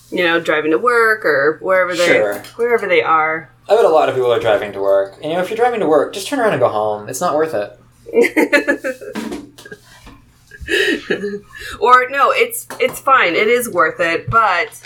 you 0.10 0.24
know, 0.24 0.40
driving 0.40 0.72
to 0.72 0.80
work 0.80 1.24
or 1.24 1.60
wherever 1.62 1.96
they 1.96 2.08
Sure. 2.08 2.40
wherever 2.56 2.88
they 2.88 3.04
are. 3.04 3.52
I 3.70 3.76
bet 3.76 3.86
a 3.86 3.90
lot 3.90 4.10
of 4.10 4.16
people 4.16 4.34
are 4.34 4.40
driving 4.40 4.72
to 4.74 4.80
work. 4.80 5.14
And 5.18 5.26
you 5.26 5.34
know, 5.34 5.42
if 5.42 5.50
you're 5.50 5.58
driving 5.58 5.82
to 5.82 5.88
work, 5.88 6.14
just 6.14 6.28
turn 6.28 6.40
around 6.40 6.54
and 6.54 6.60
go 6.60 6.70
home. 6.70 7.08
It's 7.10 7.22
not 7.22 7.36
worth 7.36 7.54
it. 7.54 7.76
or 11.80 12.10
no, 12.10 12.32
it's 12.32 12.66
it's 12.80 13.00
fine. 13.00 13.36
It 13.36 13.48
is 13.48 13.70
worth 13.70 14.00
it, 14.00 14.32
but 14.32 14.82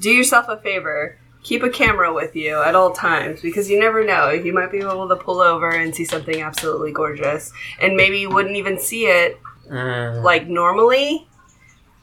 do 0.00 0.10
yourself 0.10 0.46
a 0.48 0.56
favor. 0.56 1.18
Keep 1.48 1.62
a 1.62 1.70
camera 1.70 2.12
with 2.12 2.36
you 2.36 2.62
at 2.62 2.74
all 2.74 2.92
times 2.92 3.40
because 3.40 3.70
you 3.70 3.80
never 3.80 4.04
know. 4.04 4.28
You 4.28 4.52
might 4.52 4.70
be 4.70 4.80
able 4.80 5.08
to 5.08 5.16
pull 5.16 5.40
over 5.40 5.70
and 5.70 5.94
see 5.94 6.04
something 6.04 6.42
absolutely 6.42 6.92
gorgeous, 6.92 7.50
and 7.80 7.96
maybe 7.96 8.18
you 8.18 8.28
wouldn't 8.28 8.56
even 8.56 8.78
see 8.78 9.06
it 9.06 9.38
Mm. 9.70 10.22
like 10.22 10.46
normally 10.46 11.26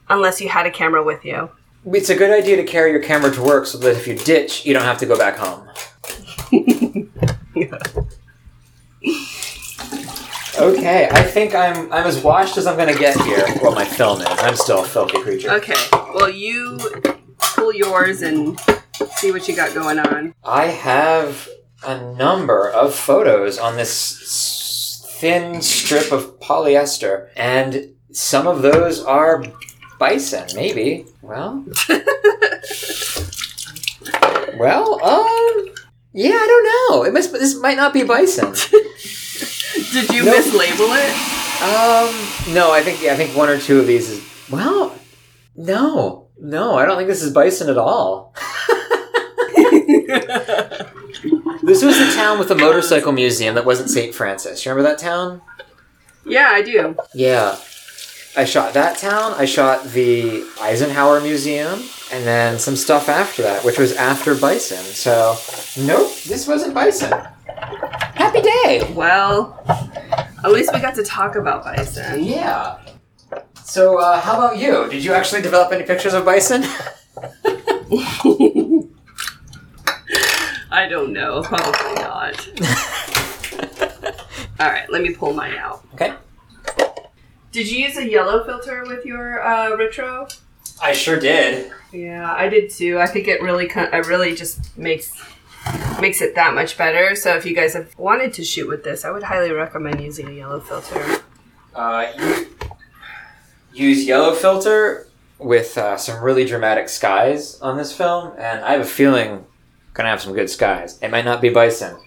unless 0.09 0.41
you 0.41 0.49
had 0.49 0.65
a 0.65 0.71
camera 0.71 1.03
with 1.03 1.23
you. 1.25 1.49
It's 1.93 2.09
a 2.09 2.15
good 2.15 2.31
idea 2.31 2.55
to 2.57 2.63
carry 2.63 2.89
your 2.91 3.01
camera 3.03 3.31
to 3.31 3.41
work 3.43 3.67
so 3.67 3.77
that 3.79 3.91
if 3.95 4.07
you 4.07 4.15
ditch, 4.15 4.65
you 4.65 4.73
don't 4.73 4.83
have 4.83 4.97
to 4.99 5.05
go 5.05 5.15
back 5.15 5.37
home. 5.37 5.67
Okay, 10.57 11.09
I 11.11 11.21
think 11.21 11.53
I'm 11.53 11.91
I'm 11.91 12.07
as 12.07 12.23
washed 12.23 12.57
as 12.57 12.65
I'm 12.65 12.77
gonna 12.77 12.97
get 12.97 13.19
here. 13.23 13.45
Well, 13.61 13.73
my 13.75 13.83
film 13.83 14.21
is. 14.21 14.27
I'm 14.29 14.55
still 14.55 14.79
a 14.83 14.85
filthy 14.87 15.21
creature. 15.21 15.51
Okay, 15.51 15.75
well 16.13 16.29
you 16.29 16.79
pull 17.39 17.73
yours 17.73 18.21
and 18.21 18.57
see 19.17 19.31
what 19.31 19.47
you 19.47 19.55
got 19.55 19.73
going 19.73 19.99
on. 19.99 20.33
I 20.43 20.67
have 20.67 21.47
a 21.85 22.13
number 22.15 22.69
of 22.69 22.93
photos 22.95 23.57
on 23.59 23.77
this 23.77 25.03
thin 25.19 25.61
strip 25.61 26.11
of 26.11 26.39
polyester, 26.39 27.29
and 27.35 27.93
some 28.11 28.47
of 28.47 28.61
those 28.61 29.03
are 29.03 29.43
bison, 29.99 30.47
maybe. 30.55 31.05
Well, 31.21 31.65
well, 34.57 35.03
um, 35.03 35.69
yeah, 36.13 36.31
I 36.33 36.47
don't 36.47 36.65
know. 36.65 37.03
It 37.03 37.13
must. 37.13 37.31
This 37.33 37.59
might 37.59 37.77
not 37.77 37.93
be 37.93 38.03
bison. 38.03 38.53
Did 39.91 40.09
you 40.09 40.23
mislabel 40.23 40.91
it? 40.97 41.13
Um, 41.61 42.53
no, 42.53 42.71
I 42.71 42.81
think 42.83 43.01
I 43.03 43.15
think 43.15 43.35
one 43.35 43.49
or 43.49 43.57
two 43.57 43.79
of 43.79 43.87
these 43.87 44.09
is 44.09 44.23
well, 44.49 44.93
no, 45.55 46.27
no, 46.39 46.75
I 46.75 46.85
don't 46.85 46.97
think 46.97 47.07
this 47.07 47.23
is 47.23 47.31
bison 47.33 47.69
at 47.69 47.77
all. 47.77 48.35
This 51.63 51.83
was 51.83 51.97
the 51.97 52.13
town 52.15 52.37
with 52.37 52.49
the 52.49 52.55
motorcycle 52.55 53.11
museum 53.11 53.55
that 53.55 53.65
wasn't 53.65 53.89
St. 53.89 54.13
Francis. 54.13 54.63
You 54.63 54.71
remember 54.71 54.89
that 54.89 54.99
town? 54.99 55.41
yeah, 56.23 56.49
I 56.49 56.61
do. 56.61 56.95
Yeah. 57.15 57.57
I 58.37 58.43
shot 58.45 58.73
that 58.73 58.97
town. 58.97 59.33
I 59.35 59.45
shot 59.45 59.85
the 59.85 60.45
Eisenhower 60.61 61.21
Museum, 61.21 61.81
and 62.11 62.25
then 62.25 62.59
some 62.59 62.75
stuff 62.75 63.07
after 63.07 63.41
that, 63.43 63.63
which 63.63 63.79
was 63.79 63.95
after 63.95 64.35
Bison. 64.35 64.83
So, 64.83 65.37
nope, 65.77 66.13
this 66.23 66.45
wasn't 66.47 66.73
Bison. 66.73 67.11
Happy 67.47 68.41
day! 68.41 68.91
Well, 68.93 69.63
at 70.43 70.51
least 70.51 70.73
we 70.73 70.81
got 70.81 70.95
to 70.95 71.03
talk 71.03 71.35
about 71.35 71.63
bison. 71.63 72.23
Yeah. 72.23 72.79
So, 73.63 73.97
uh, 73.99 74.19
how 74.19 74.33
about 74.33 74.57
you? 74.59 74.89
Did 74.89 75.03
you 75.03 75.13
actually 75.13 75.41
develop 75.41 75.71
any 75.71 75.83
pictures 75.83 76.13
of 76.13 76.25
Bison? 76.25 76.63
I 80.75 80.89
don't 80.89 81.13
know. 81.13 81.41
Probably 81.41 82.03
not. 82.03 82.49
All 84.59 84.67
right, 84.67 84.91
let 84.91 85.01
me 85.01 85.13
pull 85.13 85.31
mine 85.31 85.55
out. 85.55 85.85
okay. 85.93 86.15
Did 87.53 87.71
you 87.71 87.85
use 87.85 87.95
a 87.95 88.05
yellow 88.05 88.43
filter 88.43 88.83
with 88.85 89.05
your 89.05 89.41
uh, 89.41 89.77
retro? 89.77 90.27
I 90.83 90.91
sure 90.91 91.17
did. 91.17 91.71
Yeah, 91.93 92.29
I 92.29 92.49
did 92.49 92.69
too. 92.69 92.99
I 92.99 93.07
think 93.07 93.29
it 93.29 93.41
really, 93.41 93.69
con- 93.69 93.93
it 93.93 94.05
really 94.05 94.35
just 94.35 94.77
makes 94.77 95.13
makes 96.01 96.21
it 96.21 96.35
that 96.35 96.53
much 96.53 96.77
better. 96.77 97.15
So 97.15 97.37
if 97.37 97.45
you 97.45 97.55
guys 97.55 97.73
have 97.73 97.97
wanted 97.97 98.33
to 98.33 98.43
shoot 98.43 98.67
with 98.67 98.83
this, 98.83 99.05
I 99.05 99.11
would 99.11 99.23
highly 99.23 99.51
recommend 99.51 100.01
using 100.01 100.27
a 100.27 100.33
yellow 100.33 100.59
filter. 100.59 101.23
Uh, 101.73 102.11
you 103.73 103.87
use 103.87 104.05
yellow 104.05 104.33
filter 104.33 105.07
with 105.39 105.77
uh, 105.77 105.95
some 105.95 106.21
really 106.21 106.43
dramatic 106.43 106.89
skies 106.89 107.61
on 107.61 107.77
this 107.77 107.95
film, 107.95 108.33
and 108.37 108.65
I 108.65 108.73
have 108.73 108.81
a 108.81 108.85
feeling 108.85 109.45
gonna 109.95 110.09
have 110.09 110.21
some 110.21 110.33
good 110.33 110.49
skies. 110.49 110.99
It 111.01 111.09
might 111.09 111.25
not 111.25 111.41
be 111.41 111.49
bison, 111.49 111.97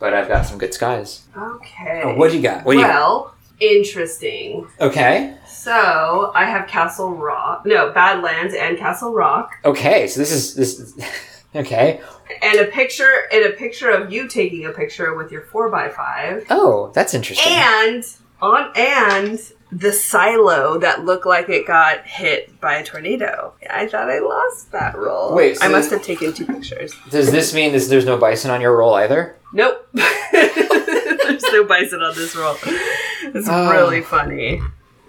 but 0.00 0.12
I've 0.12 0.26
got 0.26 0.46
some 0.46 0.58
good 0.58 0.74
skies. 0.74 1.22
Okay. 1.36 2.00
Oh, 2.02 2.14
what 2.16 2.30
do 2.32 2.36
you 2.36 2.42
got? 2.42 2.64
What 2.64 2.72
do 2.72 2.78
you 2.80 2.84
well, 2.84 3.34
interesting. 3.60 4.66
Okay. 4.80 5.36
So 5.46 6.32
I 6.34 6.44
have 6.46 6.66
Castle 6.66 7.12
Rock, 7.14 7.64
no 7.64 7.92
Badlands 7.92 8.54
and 8.54 8.76
Castle 8.78 9.12
Rock, 9.12 9.52
Okay. 9.64 10.08
So 10.08 10.18
this 10.20 10.32
is 10.32 10.54
this. 10.54 10.78
Is, 10.80 10.94
okay. 11.54 12.00
and 12.42 12.58
a 12.60 12.66
picture 12.66 13.12
and 13.32 13.44
a 13.44 13.50
picture 13.50 13.90
of 13.90 14.12
you 14.12 14.28
taking 14.28 14.66
a 14.66 14.72
picture 14.72 15.14
with 15.14 15.30
your 15.30 15.42
four 15.42 15.72
x 15.74 15.94
five. 15.94 16.46
Oh, 16.50 16.90
that's 16.94 17.14
interesting. 17.14 17.52
and 17.52 18.04
on 18.40 18.72
and 18.76 19.38
the 19.72 19.92
silo 19.92 20.78
that 20.78 21.04
looked 21.04 21.26
like 21.26 21.48
it 21.48 21.66
got 21.66 22.06
hit 22.06 22.60
by 22.60 22.76
a 22.76 22.84
tornado. 22.84 23.52
I 23.68 23.86
thought 23.88 24.08
I 24.10 24.20
lost 24.20 24.70
that 24.72 24.96
roll. 24.96 25.34
Wait, 25.34 25.58
I 25.60 25.68
must 25.68 25.90
have 25.90 26.02
taken 26.02 26.32
two 26.32 26.46
pictures. 26.46 26.94
Does 27.10 27.30
this 27.32 27.52
mean 27.52 27.72
this, 27.72 27.88
there's 27.88 28.04
no 28.06 28.16
bison 28.16 28.50
on 28.50 28.60
your 28.60 28.76
roll 28.76 28.94
either? 28.94 29.36
Nope. 29.52 29.88
There's 30.32 31.42
no 31.52 31.64
bison 31.64 32.02
on 32.02 32.14
this 32.14 32.34
roll. 32.36 32.56
It's 32.62 33.48
Oh. 33.48 33.70
really 33.72 34.02
funny. 34.02 34.60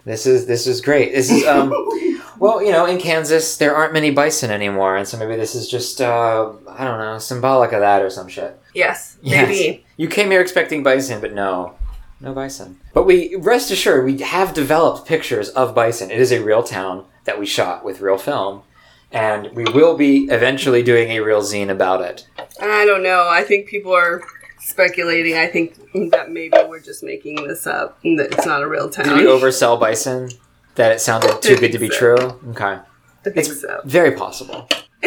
This 0.05 0.25
is 0.25 0.45
this 0.45 0.67
is 0.67 0.79
great. 0.81 1.13
This 1.13 1.29
is 1.31 1.45
um. 1.45 1.73
Well, 2.39 2.61
you 2.63 2.71
know, 2.71 2.85
in 2.85 2.99
Kansas 2.99 3.57
there 3.57 3.75
aren't 3.75 3.93
many 3.93 4.11
bison 4.11 4.51
anymore, 4.51 4.95
and 4.95 5.07
so 5.07 5.17
maybe 5.17 5.35
this 5.35 5.55
is 5.55 5.67
just 5.67 5.99
uh, 5.99 6.51
I 6.69 6.83
don't 6.83 6.99
know, 6.99 7.17
symbolic 7.17 7.71
of 7.71 7.79
that 7.79 8.03
or 8.03 8.11
some 8.11 8.27
shit. 8.27 8.59
Yes, 8.75 9.17
Yes. 9.23 9.47
maybe. 9.49 9.85
You 9.97 10.07
came 10.07 10.29
here 10.29 10.39
expecting 10.39 10.83
bison, 10.83 11.19
but 11.19 11.33
no, 11.33 11.73
no 12.19 12.33
bison. 12.33 12.79
But 12.93 13.05
we 13.05 13.35
rest 13.35 13.71
assured 13.71 14.05
we 14.05 14.19
have 14.19 14.53
developed 14.53 15.07
pictures 15.07 15.49
of 15.49 15.75
bison. 15.75 16.11
It 16.11 16.19
is 16.19 16.31
a 16.31 16.43
real 16.43 16.63
town 16.63 17.05
that 17.25 17.39
we 17.39 17.45
shot 17.45 17.83
with 17.85 18.01
real 18.01 18.17
film, 18.17 18.63
and 19.11 19.51
we 19.53 19.65
will 19.65 19.95
be 19.95 20.25
eventually 20.25 20.81
doing 20.83 21.09
a 21.11 21.19
real 21.19 21.41
zine 21.41 21.69
about 21.69 22.01
it. 22.01 22.27
I 22.61 22.85
don't 22.85 23.03
know. 23.03 23.27
I 23.29 23.43
think 23.43 23.67
people 23.67 23.93
are 23.93 24.21
speculating. 24.59 25.35
I 25.35 25.47
think 25.47 25.75
that 26.11 26.31
maybe 26.31 26.57
we're 26.67 26.79
just 26.79 27.03
making 27.03 27.47
this 27.47 27.67
up. 27.67 27.99
and 28.03 28.19
That 28.19 28.31
it's 28.33 28.45
not 28.45 28.63
a 28.63 28.67
real 28.67 28.89
town. 28.89 29.05
Did 29.05 29.17
we 29.17 29.23
oversell 29.23 29.79
bison? 29.79 30.29
That 30.75 30.91
it 30.91 31.01
sounded 31.01 31.41
too 31.41 31.57
good 31.57 31.71
to 31.71 31.79
be 31.79 31.89
so. 31.89 31.97
true. 31.97 32.39
Okay, 32.51 32.65
I 32.65 32.83
think 33.23 33.37
it's 33.37 33.61
so. 33.61 33.81
very 33.85 34.11
possible. 34.11 34.67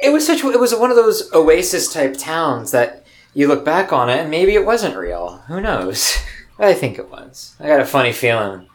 it 0.00 0.12
was 0.12 0.26
such. 0.26 0.44
It 0.44 0.60
was 0.60 0.74
one 0.74 0.90
of 0.90 0.96
those 0.96 1.32
oasis 1.32 1.92
type 1.92 2.16
towns 2.16 2.70
that 2.70 3.03
you 3.34 3.48
look 3.48 3.64
back 3.64 3.92
on 3.92 4.08
it 4.08 4.20
and 4.20 4.30
maybe 4.30 4.54
it 4.54 4.64
wasn't 4.64 4.96
real. 4.96 5.42
Who 5.48 5.60
knows? 5.60 6.16
I 6.58 6.72
think 6.72 6.98
it 6.98 7.10
was. 7.10 7.56
I 7.58 7.66
got 7.66 7.80
a 7.80 7.84
funny 7.84 8.12
feeling 8.12 8.68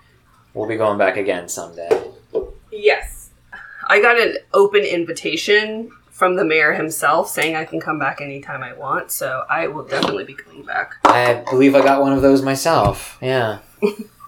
we'll 0.54 0.68
be 0.68 0.76
going 0.76 0.98
back 0.98 1.18
again 1.18 1.48
someday. 1.48 1.90
Yes, 2.72 3.30
I 3.88 4.02
got 4.02 4.20
an 4.20 4.38
open 4.54 4.82
invitation 4.82 5.92
from 6.12 6.36
the 6.36 6.44
mayor 6.44 6.74
himself 6.74 7.30
saying 7.30 7.56
I 7.56 7.64
can 7.64 7.80
come 7.80 7.98
back 7.98 8.20
anytime 8.20 8.62
I 8.62 8.74
want. 8.74 9.12
So 9.12 9.46
I 9.50 9.68
will 9.68 9.86
definitely 9.86 10.26
be 10.26 10.34
coming 10.34 10.64
back. 10.64 10.96
I 11.06 11.46
believe 11.50 11.76
I 11.76 11.82
got 11.82 12.02
one 12.02 12.12
of 12.12 12.22
those 12.22 12.42
myself. 12.42 13.18
Yeah. 13.22 13.60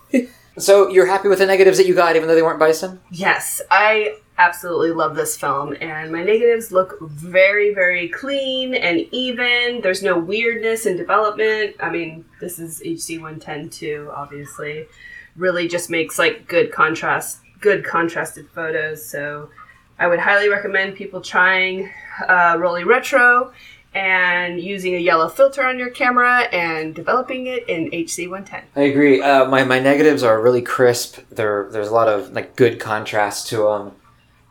so 0.61 0.89
you're 0.89 1.05
happy 1.05 1.27
with 1.27 1.39
the 1.39 1.45
negatives 1.45 1.77
that 1.77 1.87
you 1.87 1.95
got, 1.95 2.15
even 2.15 2.27
though 2.27 2.35
they 2.35 2.41
weren't 2.41 2.59
bison? 2.59 2.99
Yes, 3.11 3.61
I 3.69 4.17
absolutely 4.37 4.91
love 4.91 5.15
this 5.15 5.37
film, 5.37 5.75
and 5.81 6.11
my 6.11 6.23
negatives 6.23 6.71
look 6.71 6.97
very, 7.01 7.73
very 7.73 8.09
clean 8.09 8.73
and 8.73 9.05
even. 9.11 9.81
There's 9.81 10.01
no 10.01 10.17
weirdness 10.17 10.85
in 10.85 10.97
development. 10.97 11.75
I 11.79 11.89
mean, 11.89 12.25
this 12.39 12.59
is 12.59 12.81
HC 12.81 13.21
110 13.21 13.69
too, 13.69 14.09
obviously. 14.13 14.87
Really 15.35 15.67
just 15.67 15.89
makes 15.89 16.17
like 16.17 16.47
good 16.47 16.71
contrast, 16.71 17.39
good 17.59 17.85
contrasted 17.85 18.49
photos. 18.49 19.05
So 19.05 19.49
I 19.99 20.07
would 20.07 20.19
highly 20.19 20.49
recommend 20.49 20.95
people 20.95 21.21
trying 21.21 21.91
uh, 22.27 22.55
Rollei 22.55 22.85
Retro 22.85 23.51
and 23.93 24.59
using 24.59 24.95
a 24.95 24.99
yellow 24.99 25.27
filter 25.27 25.63
on 25.63 25.77
your 25.77 25.89
camera 25.89 26.43
and 26.53 26.95
developing 26.95 27.47
it 27.47 27.67
in 27.67 27.87
HC 27.87 28.29
110. 28.29 28.63
I 28.75 28.81
agree. 28.87 29.21
Uh, 29.21 29.45
my, 29.49 29.63
my 29.63 29.79
negatives 29.79 30.23
are 30.23 30.41
really 30.41 30.61
crisp. 30.61 31.19
There, 31.29 31.67
there's 31.71 31.89
a 31.89 31.93
lot 31.93 32.07
of 32.07 32.31
like 32.31 32.55
good 32.55 32.79
contrast 32.79 33.47
to 33.49 33.57
them. 33.57 33.91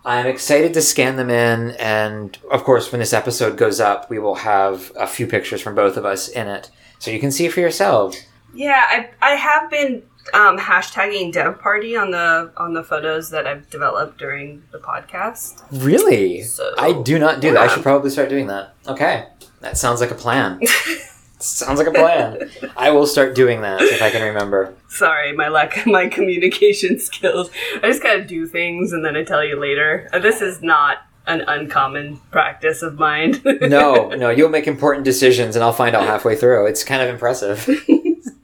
I'm 0.04 0.26
excited 0.26 0.72
to 0.74 0.82
scan 0.82 1.16
them 1.16 1.28
in, 1.28 1.72
and 1.72 2.38
of 2.50 2.64
course, 2.64 2.90
when 2.90 3.00
this 3.00 3.12
episode 3.12 3.58
goes 3.58 3.80
up, 3.80 4.08
we 4.08 4.18
will 4.18 4.36
have 4.36 4.90
a 4.96 5.06
few 5.06 5.26
pictures 5.26 5.60
from 5.60 5.74
both 5.74 5.98
of 5.98 6.06
us 6.06 6.28
in 6.28 6.48
it, 6.48 6.70
so 6.98 7.10
you 7.10 7.20
can 7.20 7.30
see 7.30 7.48
for 7.48 7.60
yourselves. 7.60 8.24
Yeah, 8.54 8.82
I, 8.88 9.10
I 9.20 9.30
have 9.32 9.70
been 9.70 10.02
um, 10.34 10.58
hashtagging 10.58 11.32
dev 11.32 11.58
party 11.60 11.96
on 11.96 12.10
the 12.10 12.52
on 12.56 12.74
the 12.74 12.82
photos 12.84 13.30
that 13.30 13.46
I've 13.46 13.68
developed 13.70 14.18
during 14.18 14.62
the 14.72 14.78
podcast. 14.78 15.62
Really? 15.72 16.42
So- 16.42 16.72
I 16.78 16.92
do 17.02 17.18
not 17.18 17.40
do 17.40 17.52
that. 17.52 17.60
I 17.60 17.66
should 17.74 17.82
probably 17.82 18.10
start 18.10 18.28
doing 18.28 18.46
that. 18.48 18.74
Okay, 18.86 19.26
that 19.60 19.76
sounds 19.76 20.00
like 20.00 20.10
a 20.10 20.14
plan. 20.14 20.60
sounds 21.38 21.78
like 21.78 21.88
a 21.88 21.92
plan. 21.92 22.50
I 22.76 22.90
will 22.90 23.06
start 23.06 23.34
doing 23.34 23.62
that 23.62 23.80
if 23.80 24.02
I 24.02 24.10
can 24.10 24.22
remember. 24.22 24.74
Sorry, 24.88 25.32
my 25.32 25.48
lack 25.48 25.76
of 25.78 25.86
my 25.86 26.06
communication 26.08 26.98
skills. 27.08 27.50
I 27.82 27.88
just 27.88 28.02
gotta 28.02 28.24
do 28.24 28.46
things 28.46 28.92
and 28.92 29.04
then 29.04 29.16
I 29.16 29.24
tell 29.24 29.42
you 29.44 29.58
later. 29.58 30.08
Uh, 30.12 30.18
This 30.18 30.42
is 30.42 30.60
not 30.62 30.98
an 31.26 31.42
uncommon 31.46 32.18
practice 32.30 32.82
of 32.82 32.98
mine. 32.98 33.40
No, 33.62 34.08
no, 34.08 34.30
you'll 34.30 34.48
make 34.48 34.66
important 34.66 35.04
decisions, 35.04 35.54
and 35.54 35.62
I'll 35.62 35.72
find 35.72 35.94
out 35.94 36.04
halfway 36.04 36.34
through. 36.34 36.66
It's 36.66 36.82
kind 36.82 37.02
of 37.02 37.08
impressive. 37.08 37.68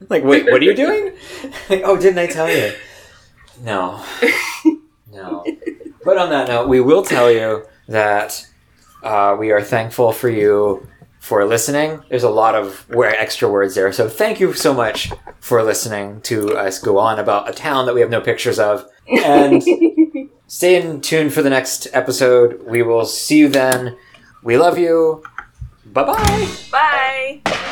Like, 0.09 0.25
wait, 0.25 0.45
what 0.51 0.61
are 0.61 0.65
you 0.65 0.75
doing? 0.75 1.13
oh, 1.85 1.97
didn't 1.97 2.19
I 2.19 2.27
tell 2.27 2.51
you? 2.51 2.73
No, 3.63 4.05
no. 5.11 5.45
But 6.05 6.19
on 6.19 6.31
that 6.31 6.49
note, 6.49 6.69
we 6.69 6.81
will 6.81 7.03
tell 7.03 7.31
you 7.31 7.65
that 7.89 8.47
uh, 9.03 9.37
we 9.39 9.51
are 9.51 9.63
thankful 9.63 10.13
for 10.13 10.29
you 10.29 10.87
for 11.21 11.45
listening. 11.45 12.03
There's 12.09 12.23
a 12.23 12.31
lot 12.31 12.55
of 12.55 12.87
extra 12.93 13.49
words 13.49 13.75
there, 13.75 13.93
so 13.93 14.09
thank 14.09 14.39
you 14.39 14.53
so 14.53 14.73
much 14.73 15.11
for 15.41 15.63
listening 15.63 16.21
to 16.23 16.57
us 16.57 16.79
go 16.79 16.99
on 16.99 17.19
about 17.19 17.49
a 17.49 17.53
town 17.53 17.87
that 17.87 17.95
we 17.95 18.01
have 18.01 18.11
no 18.11 18.21
pictures 18.21 18.59
of, 18.59 18.87
and 19.09 19.63
stay 20.47 20.81
in 20.81 21.01
tune 21.01 21.31
for 21.31 21.43
the 21.43 21.51
next 21.51 21.89
episode. 21.93 22.63
We 22.67 22.83
will 22.83 23.05
see 23.05 23.39
you 23.39 23.49
then. 23.49 23.97
We 24.43 24.57
love 24.57 24.79
you. 24.79 25.25
Bye 25.87 26.05
bye. 26.05 26.49
Bye. 26.71 27.63